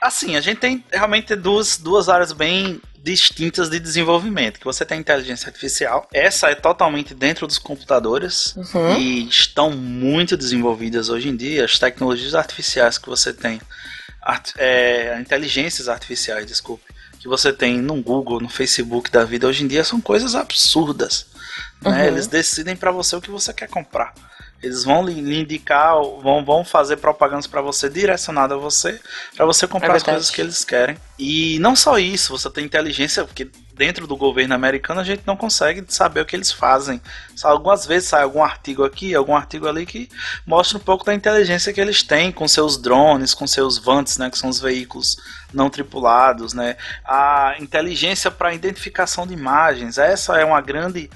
[0.00, 4.58] Assim, a gente tem realmente duas, duas áreas bem distintas de desenvolvimento.
[4.58, 6.08] Que você tem inteligência artificial.
[6.12, 8.96] Essa é totalmente dentro dos computadores Uhum.
[8.98, 11.66] e estão muito desenvolvidas hoje em dia.
[11.66, 13.60] As tecnologias artificiais que você tem,
[14.22, 16.84] art- é, inteligências artificiais, desculpe,
[17.20, 21.26] que você tem no Google, no Facebook da vida hoje em dia são coisas absurdas.
[21.82, 21.90] né?
[22.02, 22.06] Uhum.
[22.08, 24.14] Eles decidem para você o que você quer comprar.
[24.64, 29.00] Eles vão lhe indicar, vão, vão fazer propagandas para você direcionada a você,
[29.36, 30.96] para você comprar É as coisas que eles querem.
[31.18, 35.36] E não só isso, você tem inteligência, porque dentro do governo americano a gente não
[35.36, 37.00] consegue saber o que eles fazem.
[37.34, 40.08] Só algumas vezes sai algum artigo aqui, algum artigo ali que
[40.46, 44.30] mostra um pouco da inteligência que eles têm com seus drones, com seus vantes, né,
[44.30, 45.16] que são os veículos
[45.52, 46.76] não tripulados, né?
[47.04, 51.10] A inteligência para identificação de imagens, essa é uma grande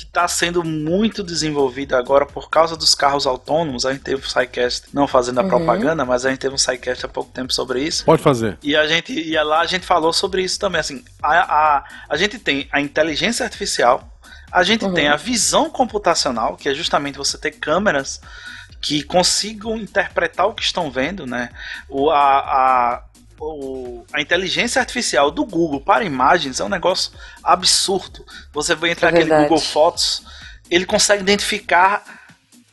[0.00, 3.84] que está sendo muito desenvolvida agora por causa dos carros autônomos.
[3.84, 5.48] A gente teve um SciCast, não fazendo a Uhum.
[5.48, 8.04] propaganda, mas a gente teve um SciCast há pouco tempo sobre isso.
[8.04, 8.56] Pode fazer.
[8.62, 10.80] E a gente e lá a gente falou sobre isso também.
[10.80, 11.38] Assim, a,
[11.78, 14.08] a, a gente tem a inteligência artificial,
[14.50, 14.94] a gente Uhum.
[14.94, 18.20] tem a visão computacional, que é justamente você ter câmeras
[18.80, 21.50] que consigam interpretar o que estão vendo, né?
[21.88, 23.02] O, a, a,
[23.40, 27.10] o- a inteligência artificial do Google para imagens é um negócio
[27.42, 28.24] absurdo.
[28.52, 29.42] Você vai entrar É naquele.
[29.44, 30.22] Google Fotos,
[30.70, 32.04] ele consegue identificar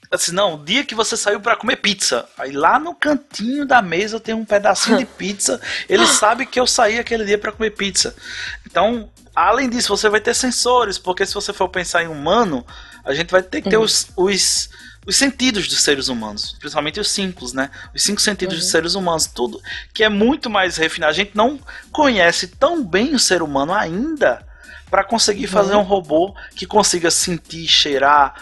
[0.09, 3.81] assim, não, o dia que você saiu para comer pizza, aí lá no cantinho da
[3.81, 7.71] mesa tem um pedacinho de pizza, ele sabe que eu saí aquele dia para comer
[7.71, 8.15] pizza.
[8.65, 12.65] Então, além disso, você vai ter sensores, porque se você for pensar em humano,
[13.07, 14.69] a gente vai ter que ter os, os,
[15.05, 17.71] os sentidos dos seres humanos, principalmente os cinco, né?
[17.95, 19.61] Os cinco sentidos dos seres humanos, tudo
[19.93, 21.11] que é muito mais refinado.
[21.11, 21.57] A gente não
[21.91, 24.45] conhece tão bem o ser humano ainda
[24.89, 28.33] para conseguir fazer um robô que consiga sentir, cheirar,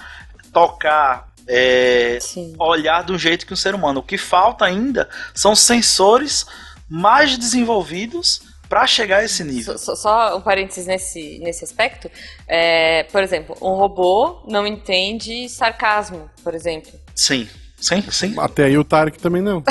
[0.52, 2.18] tocar, é,
[2.58, 4.00] olhar de um jeito que um ser humano.
[4.00, 6.46] O que falta ainda são sensores
[6.90, 9.78] mais desenvolvidos para chegar a esse nível.
[9.78, 12.10] Só, só, um parênteses nesse, nesse aspecto.
[12.48, 16.92] É, por exemplo, um robô não entende sarcasmo, por exemplo.
[17.14, 17.48] Sim.
[17.78, 18.34] Sim, sim.
[18.40, 19.62] Até aí o Tarek também não.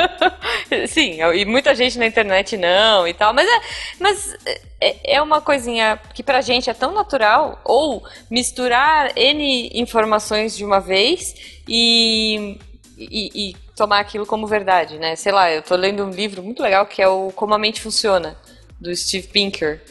[0.88, 3.60] sim, e muita gente na internet não e tal, mas é,
[3.98, 4.36] mas
[4.80, 10.64] é, é uma coisinha que pra gente é tão natural, ou misturar N informações de
[10.64, 11.34] uma vez
[11.68, 12.58] e,
[12.96, 15.16] e, e tomar aquilo como verdade, né?
[15.16, 17.80] Sei lá, eu tô lendo um livro muito legal que é o Como a Mente
[17.80, 18.36] Funciona,
[18.80, 19.82] do Steve Pinker.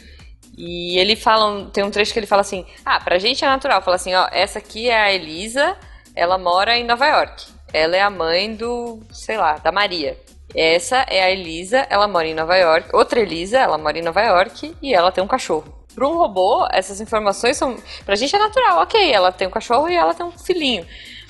[0.58, 3.82] E ele fala, tem um trecho que ele fala assim: Ah, pra gente é natural.
[3.82, 5.76] Fala assim: Ó, essa aqui é a Elisa,
[6.16, 7.46] ela mora em Nova York.
[7.74, 10.18] Ela é a mãe do, sei lá, da Maria.
[10.56, 12.90] Essa é a Elisa, ela mora em Nova York.
[12.94, 15.74] Outra Elisa, ela mora em Nova York e ela tem um cachorro.
[15.96, 17.76] Para um robô, essas informações são.
[18.06, 20.86] Pra gente é natural, ok, ela tem um cachorro e ela tem um filhinho.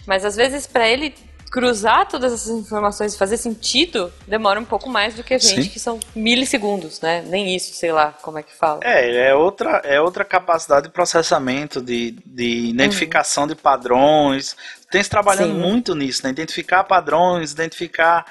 [0.06, 1.16] Mas às vezes, para ele
[1.54, 5.66] cruzar todas essas informações e fazer sentido demora um pouco mais do que a gente,
[5.66, 5.70] Sim.
[5.70, 7.24] que são milissegundos, né?
[7.28, 8.80] Nem isso, sei lá como é que fala.
[8.84, 13.50] É, é outra, é outra capacidade de processamento, de, de identificação uhum.
[13.50, 14.58] de padrões.
[14.90, 15.60] Tem se trabalhando Sim.
[15.60, 16.32] muito nisso, né?
[16.32, 18.26] Identificar padrões, identificar.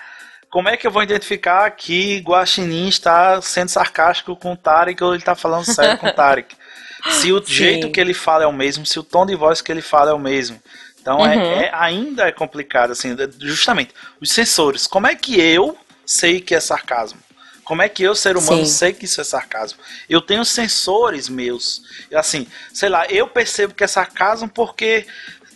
[0.50, 5.12] Como é que eu vou identificar que Guaxinim está sendo sarcástico com o Tarek ou
[5.12, 6.56] ele está falando sério com o Tarek?
[7.20, 7.52] Se o Sim.
[7.52, 10.12] jeito que ele fala é o mesmo, se o tom de voz que ele fala
[10.12, 10.60] é o mesmo.
[11.02, 11.42] Então é, uhum.
[11.42, 13.92] é, é, ainda é complicado, assim, justamente.
[14.20, 17.18] Os sensores, como é que eu sei que é sarcasmo?
[17.64, 18.72] Como é que eu, ser humano, Sim.
[18.72, 19.78] sei que isso é sarcasmo?
[20.08, 21.82] Eu tenho sensores meus.
[22.14, 25.06] Assim, sei lá, eu percebo que é sarcasmo porque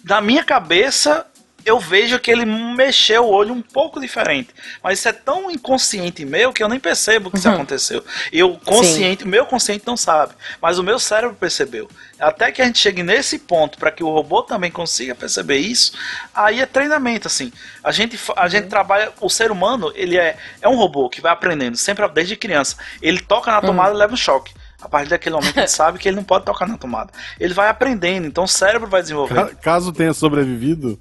[0.05, 1.27] na minha cabeça
[1.65, 4.51] eu vejo que ele mexeu o olho um pouco diferente.
[4.81, 7.41] Mas isso é tão inconsciente meu que eu nem percebo que uhum.
[7.41, 8.05] isso aconteceu.
[8.33, 10.33] Eu consciente, o meu consciente não sabe,
[10.63, 11.89] mas o meu cérebro percebeu.
[12.19, 15.93] Até que a gente chegue nesse ponto para que o robô também consiga perceber isso,
[16.35, 17.53] aí é treinamento assim.
[17.85, 18.49] A gente a uhum.
[18.49, 22.37] gente trabalha o ser humano, ele é é um robô que vai aprendendo sempre desde
[22.37, 22.77] criança.
[23.03, 23.97] Ele toca na tomada uhum.
[23.97, 24.55] e leva um choque.
[24.81, 27.11] A partir daquele momento ele sabe que ele não pode tocar na tomada.
[27.41, 29.57] Ele vai aprendendo, então o cérebro vai desenvolvendo.
[29.57, 30.99] Caso tenha sobrevivido,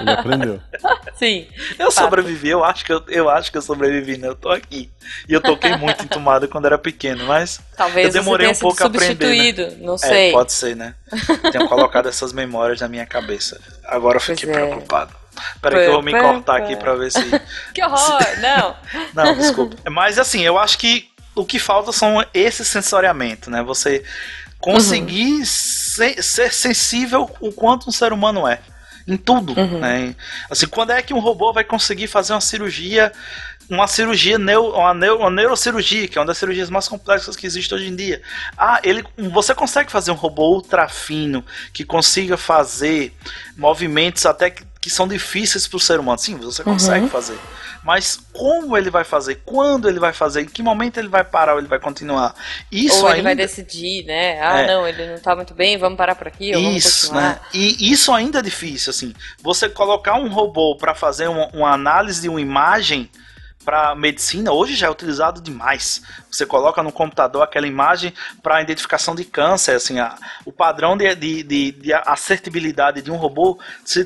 [0.00, 0.60] ele aprendeu.
[1.18, 1.46] Sim.
[1.78, 2.04] Eu fato.
[2.04, 4.28] sobrevivi, eu acho que eu, eu acho que eu sobrevivi, né?
[4.28, 4.90] Eu tô aqui.
[5.28, 8.82] E eu toquei muito em tomada quando era pequeno, mas Talvez eu demorei um pouco
[8.82, 9.70] a aprender.
[9.70, 9.76] Né?
[9.80, 10.28] Não sei.
[10.28, 10.94] É, pode ser, né?
[11.50, 13.60] Tenho colocado essas memórias na minha cabeça.
[13.84, 14.52] Agora eu fiquei é.
[14.52, 15.12] preocupado.
[15.60, 17.20] Peraí que eu vou me cortar aqui pra ver se.
[17.74, 18.20] que horror!
[18.40, 18.76] Não!
[19.14, 19.76] Não, desculpa.
[19.90, 23.62] Mas assim, eu acho que o que falta são esse sensoriamento, né?
[23.62, 24.02] Você
[24.58, 25.44] conseguir uhum.
[25.44, 28.58] ser, ser, sensível o quanto um ser humano é.
[29.06, 29.78] Em tudo, uhum.
[29.78, 30.16] né?
[30.50, 33.12] Assim, quando é que um robô vai conseguir fazer uma cirurgia
[33.68, 37.74] uma cirurgia, uma, neuro, uma neurocirurgia, que é uma das cirurgias mais complexas que existe
[37.74, 38.22] hoje em dia.
[38.56, 43.12] Ah, ele, você consegue fazer um robô ultra fino que consiga fazer
[43.56, 46.16] movimentos até que, que são difíceis para o ser humano.
[46.16, 47.10] Sim, você consegue uhum.
[47.10, 47.36] fazer.
[47.82, 49.42] Mas como ele vai fazer?
[49.44, 50.42] Quando ele vai fazer?
[50.42, 52.36] Em que momento ele vai parar ou ele vai continuar?
[52.70, 53.22] Isso ou ele ainda...
[53.24, 54.40] vai decidir, né?
[54.40, 54.66] Ah, é.
[54.68, 56.52] não, ele não está muito bem, vamos parar por aqui.
[56.52, 57.40] Isso, né?
[57.52, 59.12] E isso ainda é difícil, assim.
[59.42, 63.10] Você colocar um robô para fazer uma, uma análise de uma imagem
[63.66, 66.00] para medicina hoje já é utilizado demais.
[66.30, 71.12] Você coloca no computador aquela imagem para identificação de câncer, assim, a, o padrão de,
[71.16, 73.58] de, de, de assertibilidade de um robô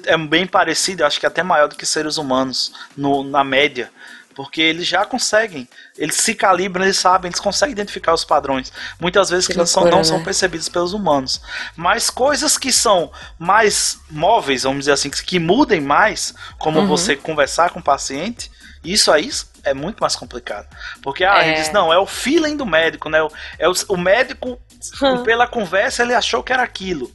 [0.06, 3.92] é bem parecido, acho que até maior do que seres humanos no, na média
[4.32, 5.68] porque eles já conseguem,
[5.98, 9.82] eles se calibram, eles sabem, eles conseguem identificar os padrões, muitas vezes que, que loucura,
[9.82, 10.04] são, não né?
[10.04, 11.42] são percebidos pelos humanos.
[11.76, 16.86] Mas coisas que são mais móveis, vamos dizer assim, que, que mudem mais, como uhum.
[16.86, 18.50] você conversar com o paciente,
[18.84, 19.30] isso aí
[19.64, 20.66] é muito mais complicado.
[21.02, 21.54] Porque ah, é.
[21.54, 23.18] diz, não, é o feeling do médico, né?
[23.58, 24.60] É o, o médico,
[25.02, 25.22] hum.
[25.22, 27.12] pela conversa, ele achou que era aquilo.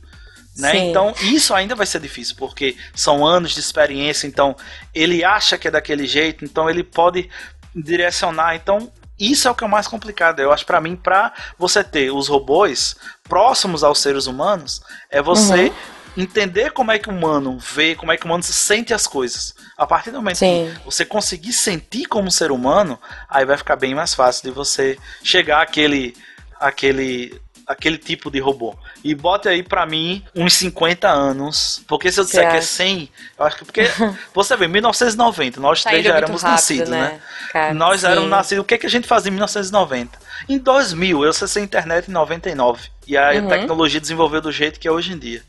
[0.58, 0.78] Né?
[0.78, 4.56] Então, isso ainda vai ser difícil, porque são anos de experiência, então
[4.94, 7.30] ele acha que é daquele jeito, então ele pode
[7.76, 8.56] direcionar.
[8.56, 10.40] Então, isso é o que é o mais complicado.
[10.40, 12.96] Eu acho para mim, para você ter os robôs
[13.28, 18.12] próximos aos seres humanos, é você uhum entender como é que o humano vê, como
[18.12, 19.56] é que o humano sente as coisas.
[19.78, 20.72] A partir do momento Sim.
[20.74, 23.00] que você conseguir sentir como ser humano,
[23.30, 26.16] aí vai ficar bem mais fácil de você chegar àquele,
[26.60, 28.76] àquele, aquele tipo de robô.
[29.04, 31.84] E bote aí para mim uns 50 anos.
[31.88, 33.66] Porque se eu disser que é 100, eu acho que.
[33.66, 33.84] Porque
[34.34, 37.02] você vê, 1990, nós tá três já éramos rápido, nascidos, né?
[37.02, 37.22] né?
[37.52, 38.08] Cara, nós sim.
[38.08, 38.64] éramos nascidos.
[38.64, 40.18] O que, que a gente fazia em 1990?
[40.48, 42.90] Em 2000, eu acessei a internet em 99.
[43.08, 43.48] E a uhum.
[43.48, 45.44] tecnologia desenvolveu do jeito que é hoje em dia.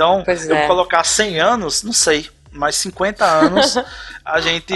[0.00, 0.66] Então, pois eu é.
[0.66, 2.26] colocar 100 anos, não sei.
[2.52, 3.76] Mas 50 anos
[4.24, 4.72] a gente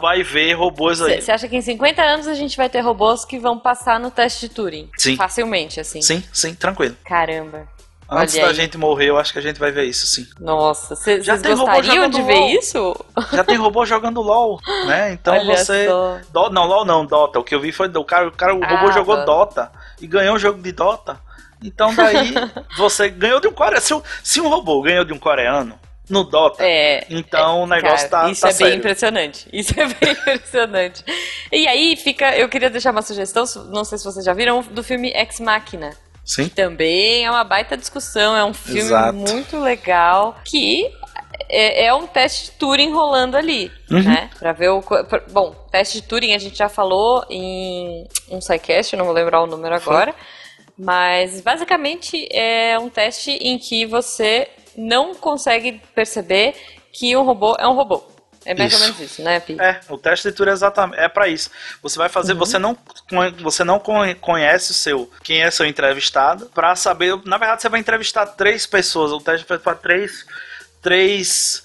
[0.00, 1.20] vai ver robôs aí.
[1.20, 4.10] Você acha que em 50 anos a gente vai ter robôs que vão passar no
[4.10, 4.88] teste de Turing?
[4.96, 5.16] Sim.
[5.16, 6.00] Facilmente, assim.
[6.00, 6.96] Sim, sim, tranquilo.
[7.04, 7.66] Caramba.
[8.10, 8.54] Antes Olha da aí.
[8.54, 10.26] gente morrer, eu acho que a gente vai ver isso sim.
[10.40, 12.48] Nossa, vocês tem robô gostariam de ver LOL.
[12.48, 12.96] isso?
[13.34, 15.12] Já tem robô jogando LOL, né?
[15.12, 15.86] Então Olha você.
[16.32, 17.38] Do- Não, LOL não, Dota.
[17.38, 17.88] O que eu vi foi.
[17.88, 19.26] O cara, o, cara, o robô Ah, jogou Dota.
[19.26, 21.20] Dota e ganhou o jogo de Dota.
[21.62, 22.32] Então daí
[22.76, 23.80] você ganhou de um coreano.
[23.80, 27.04] Se, um- se um robô ganhou de um coreano no Dota, É.
[27.10, 28.70] então o negócio Cara, tá, isso tá é sério.
[28.72, 29.48] bem impressionante.
[29.52, 31.04] Isso é bem impressionante.
[31.52, 34.82] E aí fica, eu queria deixar uma sugestão, não sei se vocês já viram, do
[34.82, 35.90] filme Ex Machina.
[36.24, 36.48] Sim.
[36.48, 39.14] Também é uma baita discussão, é um filme Exato.
[39.14, 40.90] muito legal que
[41.48, 44.02] é, é um teste de Turing rolando ali, Uhum.
[44.02, 44.28] né?
[44.38, 44.82] Pra ver o.
[44.82, 48.40] pra- Bom, teste de Turing a gente já falou em um
[48.94, 49.94] eu não vou lembrar o número Foi.
[50.78, 56.54] Mas basicamente é um teste em que você não consegue perceber
[56.92, 58.04] que um robô é um robô.
[58.46, 58.86] É mais ou Isso.
[58.86, 59.56] menos isso, né, Pi?
[59.60, 61.50] É, o teste de Turing é exatamente é para isso.
[61.82, 62.38] Você vai fazer, Uhum.
[62.38, 62.78] você não
[63.40, 67.20] você não conhe- conhece o seu quem é seu entrevistado para saber.
[67.26, 69.10] Na verdade, você vai entrevistar três pessoas.
[69.12, 70.24] O teste foi para três
[70.80, 71.64] três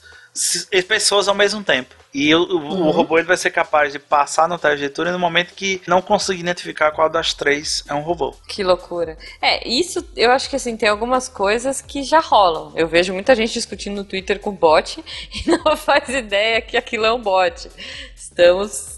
[0.88, 1.94] pessoas ao mesmo tempo.
[2.14, 2.88] E o, Uhum.
[2.88, 4.48] o robô ele vai ser capaz de passar
[4.78, 8.36] de Turing no momento que não conseguir identificar qual das três é um robô.
[8.48, 9.18] Que loucura.
[9.42, 12.72] É, isso eu acho que assim, tem algumas coisas que já rolam.
[12.76, 17.06] Eu vejo muita gente discutindo no Twitter com bot e não faz ideia que aquilo
[17.06, 17.70] é um bot.
[18.16, 18.98] Estamos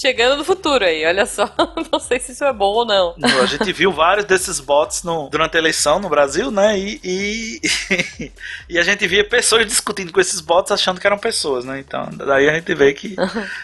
[0.00, 1.48] chegando no futuro aí, olha só.
[1.90, 3.14] Não sei se isso é bom ou não.
[3.40, 6.78] A gente viu vários desses bots no- durante a eleição no Brasil, né?
[6.78, 7.60] E, e,
[8.68, 11.78] e a gente via pessoas discutindo com esses bots achando que eram pessoas, né?
[11.78, 13.16] Então, daí a gente vê que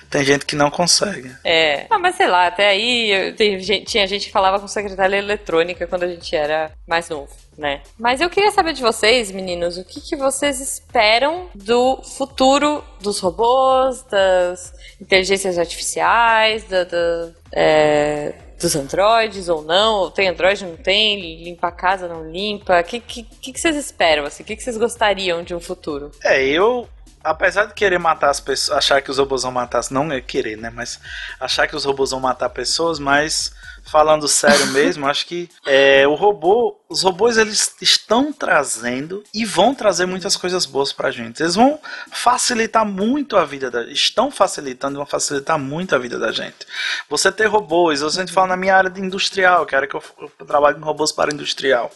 [0.09, 1.31] tem gente que não consegue.
[1.45, 1.87] É.
[1.91, 6.05] Ah, mas sei lá, até aí gente- tinha gente que falava com secretária eletrônica quando
[6.05, 7.83] a gente era mais novo, né?
[7.99, 13.21] Mas eu queria saber de vocês, meninos, o que, que vocês esperam do futuro dos
[13.21, 20.11] robôs, das inteligências artificiais, da, da- é, dos androides ou não?
[20.11, 21.43] Tem androide, não tem?
[21.45, 22.81] Limpa a casa, não limpa?
[22.81, 24.25] O que, que, que, que vocês esperam?
[24.25, 24.43] Assim?
[24.43, 26.11] O que, que vocês gostariam de um futuro?
[26.23, 26.89] É, eu,
[27.25, 30.57] apesar de querer matar as pessoas, achar que os robôs vão matar, não é querer,
[30.57, 30.71] né?
[30.71, 31.01] Mas
[31.41, 33.53] achar que os robôs vão matar pessoas, mas
[33.87, 39.75] falando sério mesmo, acho que é, o robô, os robôs eles estão trazendo e vão
[39.75, 41.43] trazer muitas coisas boas pra gente.
[41.43, 41.81] Eles vão
[42.13, 46.67] facilitar muito a vida da, estão facilitando, e vão facilitar muito a vida da gente.
[47.09, 50.03] Você ter robôs, a gente fala na minha área de industrial, que era que eu,
[50.39, 51.91] eu trabalho com robôs para industrial.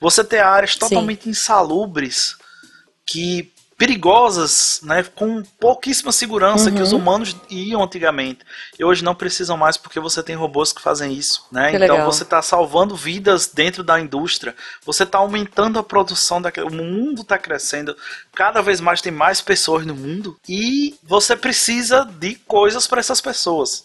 [0.00, 0.78] Você ter áreas Sim.
[0.80, 2.36] totalmente insalubres
[3.06, 6.98] que perigosas, né, com pouquíssima segurança que os Uhum.
[6.98, 8.40] humanos iam antigamente.
[8.76, 11.70] E hoje não precisam mais porque você tem robôs que fazem isso, né?
[11.70, 12.12] Que então legal.
[12.12, 14.54] você está salvando vidas dentro da indústria.
[14.84, 17.96] Você está aumentando a produção o mundo está crescendo.
[18.34, 23.20] Cada vez mais tem mais pessoas no mundo e você precisa de coisas para essas
[23.20, 23.84] pessoas.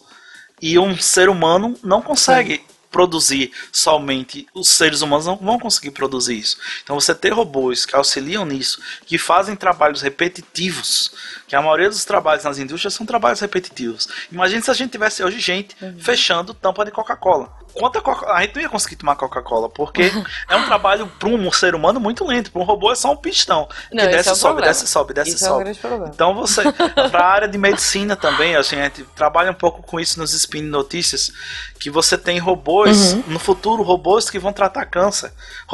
[0.59, 4.47] E um ser humano não consegue produzir somente.
[4.53, 6.57] Os seres humanos não vão conseguir produzir isso.
[6.83, 11.11] Então você ter robôs que auxiliam nisso, que fazem trabalhos repetitivos,
[11.47, 14.07] que a maioria dos trabalhos nas indústrias são trabalhos repetitivos.
[14.31, 17.63] Imagine se a gente tivesse hoje gente fechando tampa de Coca-Cola.
[17.73, 20.03] Quanta Coca a gente não ia conseguir tomar Coca-Cola, porque
[20.47, 22.51] é um trabalho para um ser humano muito lento.
[22.51, 23.67] Para um robô é só um pistão.
[23.91, 24.73] Não, que esse desce, é um sobe, problema.
[24.73, 25.63] desce, sobe, desce, Isso é um sobe.
[25.63, 26.11] grande problema.
[26.13, 26.61] Então você,
[27.11, 30.33] para a área de medicina também, assim, a gente trabalha um pouco com isso nos
[30.33, 31.31] Spin Notícias,
[31.79, 33.23] que você tem robôs, Uhum.
[33.27, 35.31] no futuro, robôs que vão tratar câncer,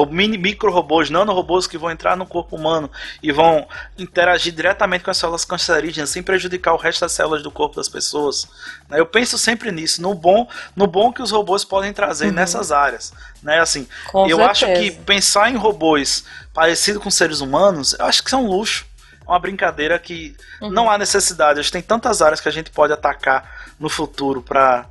[0.09, 2.89] mini micro robôs, nanorobôs que vão entrar no corpo humano
[3.23, 3.67] e vão
[3.97, 7.89] interagir diretamente com as células cancerígenas sem prejudicar o resto das células do corpo das
[7.89, 8.47] pessoas.
[8.89, 8.99] né?
[8.99, 13.13] Eu penso sempre nisso, no bom, no bom que os robôs podem trazer nessas áreas,
[13.43, 13.59] né?
[13.59, 13.87] Assim, Uhum.
[14.11, 15.01] Com eu acho que certeza.
[15.05, 18.85] pensar em robôs parecidos com seres humanos, eu acho que isso é um luxo.
[19.27, 20.71] É uma brincadeira que Uhum.
[20.71, 21.59] não há necessidade.
[21.59, 24.85] A gente tem tantas áreas que a gente pode atacar no futuro para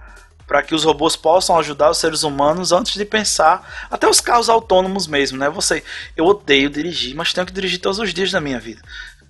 [0.48, 4.48] para que os robôs possam ajudar os seres humanos antes de pensar até os carros
[4.48, 5.48] autônomos mesmo, né?
[5.50, 5.84] Você,
[6.16, 8.80] eu odeio dirigir, mas tenho que dirigir todos os dias da minha vida.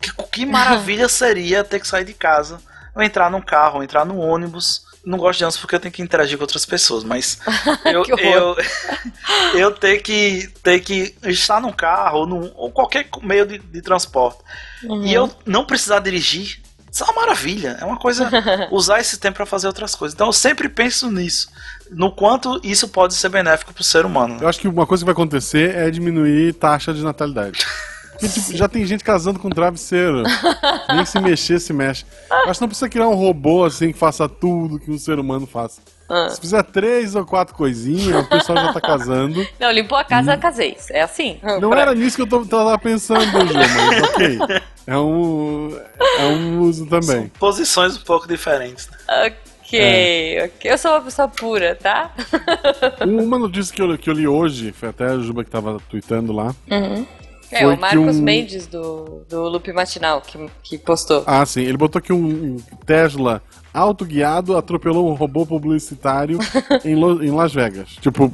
[0.00, 2.61] Que, que maravilha seria ter que sair de casa,
[2.94, 4.87] ou entrar num carro, ou entrar num ônibus.
[5.04, 7.40] Não gosto de ônibus porque eu tenho que interagir com outras pessoas, mas
[7.85, 8.57] eu, eu,
[9.59, 13.83] eu ter que ter que estar num carro ou, num, ou qualquer meio de, de
[13.83, 14.38] transporte
[14.85, 15.04] Uhum.
[15.04, 17.77] e eu não precisar dirigir, isso é uma maravilha.
[17.81, 18.29] É uma coisa
[18.70, 20.14] usar esse tempo para fazer outras coisas.
[20.14, 21.48] Então eu sempre penso nisso,
[21.90, 24.38] no quanto isso pode ser benéfico para o ser humano.
[24.40, 27.66] Eu acho que uma coisa que vai acontecer é diminuir taxa de natalidade.
[28.18, 30.22] Tipo, já tem gente casando com travesseiro.
[30.94, 32.04] Nem se mexer, se mexe.
[32.31, 35.19] Eu acho que não precisa criar um robô assim que faça tudo que um ser
[35.19, 35.81] humano faça.
[36.10, 36.29] Ah.
[36.31, 39.46] Se fizer três ou quatro coisinhas, o pessoal já tá casando.
[39.60, 40.77] Não, limpou a casa, casei.
[40.90, 41.38] É assim.
[41.60, 44.38] Não Pra- era nisso que eu tô- tava pensando, Ju, mas ok.
[44.87, 45.79] É um,
[46.19, 47.29] é um uso também.
[47.38, 48.88] Posições um pouco diferentes.
[48.88, 48.96] né?
[49.27, 50.71] Ok, ok.
[50.73, 52.10] Eu sou uma pessoa pura, tá?
[53.06, 56.33] Uma notícia que eu, que eu li hoje, foi até a Juba que tava tweetando
[56.33, 56.54] lá.
[57.51, 61.25] É, o Marcos um- Mendes do, do Loop Matinal que, que postou.
[61.27, 61.63] Ah, sim.
[61.63, 63.42] Ele botou que um, Tesla
[63.73, 66.38] autoguiado atropelou um robô publicitário
[66.85, 67.90] em, Lo- em Las Vegas.
[68.01, 68.33] Tipo,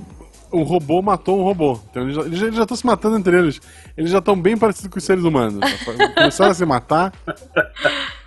[0.52, 1.78] um robô matou um robô.
[1.90, 3.60] Então eles já- eles já estão se matando entre eles.
[3.96, 5.60] Eles já estão bem parecidos com os seres humanos.
[6.14, 7.12] Começaram a se matar.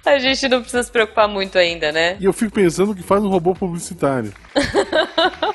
[0.06, 2.16] A gente não precisa se preocupar muito ainda, né?
[2.20, 4.32] E eu fico pensando o que faz um robô publicitário.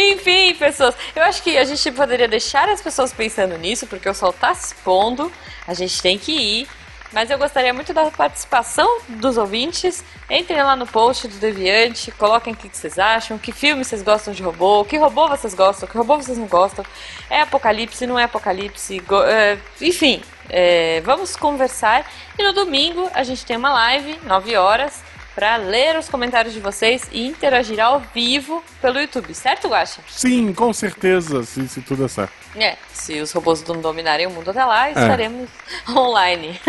[0.00, 4.14] Enfim, pessoas, eu acho que a gente poderia deixar as pessoas pensando nisso, porque o
[4.14, 5.32] sol tá se expondo,
[5.66, 6.68] a gente tem que ir.
[7.12, 10.04] Mas eu gostaria muito da participação dos ouvintes.
[10.30, 14.32] Entrem lá no post do Deviante, coloquem o que vocês acham, que filme vocês gostam
[14.32, 16.84] de robô, que robô vocês gostam, que robô vocês não gostam.
[17.28, 20.22] É apocalipse, não é apocalipse, é, enfim.
[20.50, 22.08] é, vamos conversar.
[22.38, 25.02] E no domingo a gente tem uma live, 9 horas,
[25.38, 30.00] para ler os comentários de vocês e interagir ao vivo pelo YouTube, certo, Guaxa?
[30.08, 32.32] Sim, com certeza, se, se tudo é certo.
[32.56, 35.48] É, se os robôs não dominarem o mundo até lá, estaremos
[35.88, 36.60] online.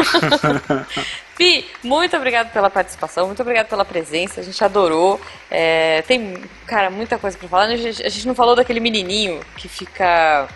[1.36, 5.20] Pi, muito obrigado pela participação, muito obrigado pela presença, a gente adorou.
[5.50, 7.64] É, tem, cara, muita coisa pra falar.
[7.64, 10.48] A gente, a gente não falou daquele menininho que fica.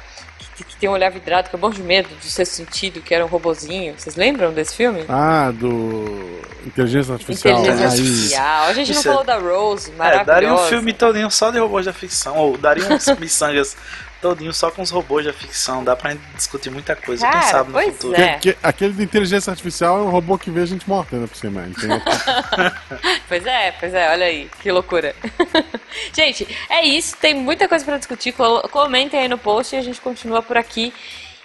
[0.56, 3.26] Que, tem um olhar vidrado, que é bom de medo do sexto sentido, que era
[3.26, 3.96] um robozinho.
[3.98, 5.04] Vocês lembram desse filme?
[5.10, 6.42] Ah, do.
[6.66, 7.60] Inteligência Artificial.
[7.62, 7.92] Inteligência Aí.
[7.92, 8.64] Artificial.
[8.66, 10.26] A gente não Isso é- falou da Rose, É, maravilhosa.
[10.26, 13.76] daria um filme todinho só de robôs da ficção, ou daria uns miçangas
[14.24, 15.84] todinho só com os robôs da ficção.
[15.84, 18.20] Dá pra gente discutir muita coisa, Cara, quem sabe no pois futuro.
[18.22, 18.40] é.
[18.40, 21.36] Que- aquele de inteligência artificial é um robô que vê a gente morta ainda por
[21.38, 21.62] cima.
[21.68, 22.02] Entendeu?
[23.28, 25.16] Pois é, pois é, olha aí, que loucura.
[26.14, 28.34] gente, é isso, tem muita coisa pra discutir.
[28.72, 30.94] Comentem aí no post e a gente continua por aqui.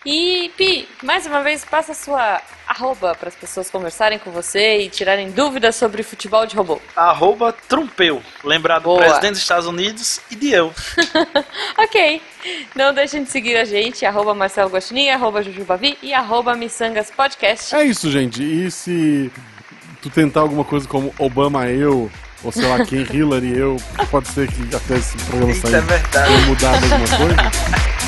[0.04, 4.78] E, Pi, mais uma vez, passa a sua arroba para as pessoas conversarem com você
[4.78, 6.80] e tirarem dúvidas sobre futebol de robô.
[6.94, 9.00] Arroba Trumpeu, lembrado do Boa.
[9.00, 10.72] presidente dos Estados Unidos e de eu.
[11.78, 12.22] ok,
[12.76, 17.74] não deixem de seguir a gente, arroba Marcelo Gostinho, arroba Jujubavi e arroba Missangas Podcast.
[17.74, 18.42] É isso, gente.
[18.42, 19.32] E se
[20.00, 22.10] tu tentar alguma coisa como Obama eu,
[22.44, 23.76] ou sei lá quem, Hillary eu,
[24.10, 26.28] pode ser que até esse programa Isso é sair verdade.
[26.28, 27.98] tenha mudado alguma coisa.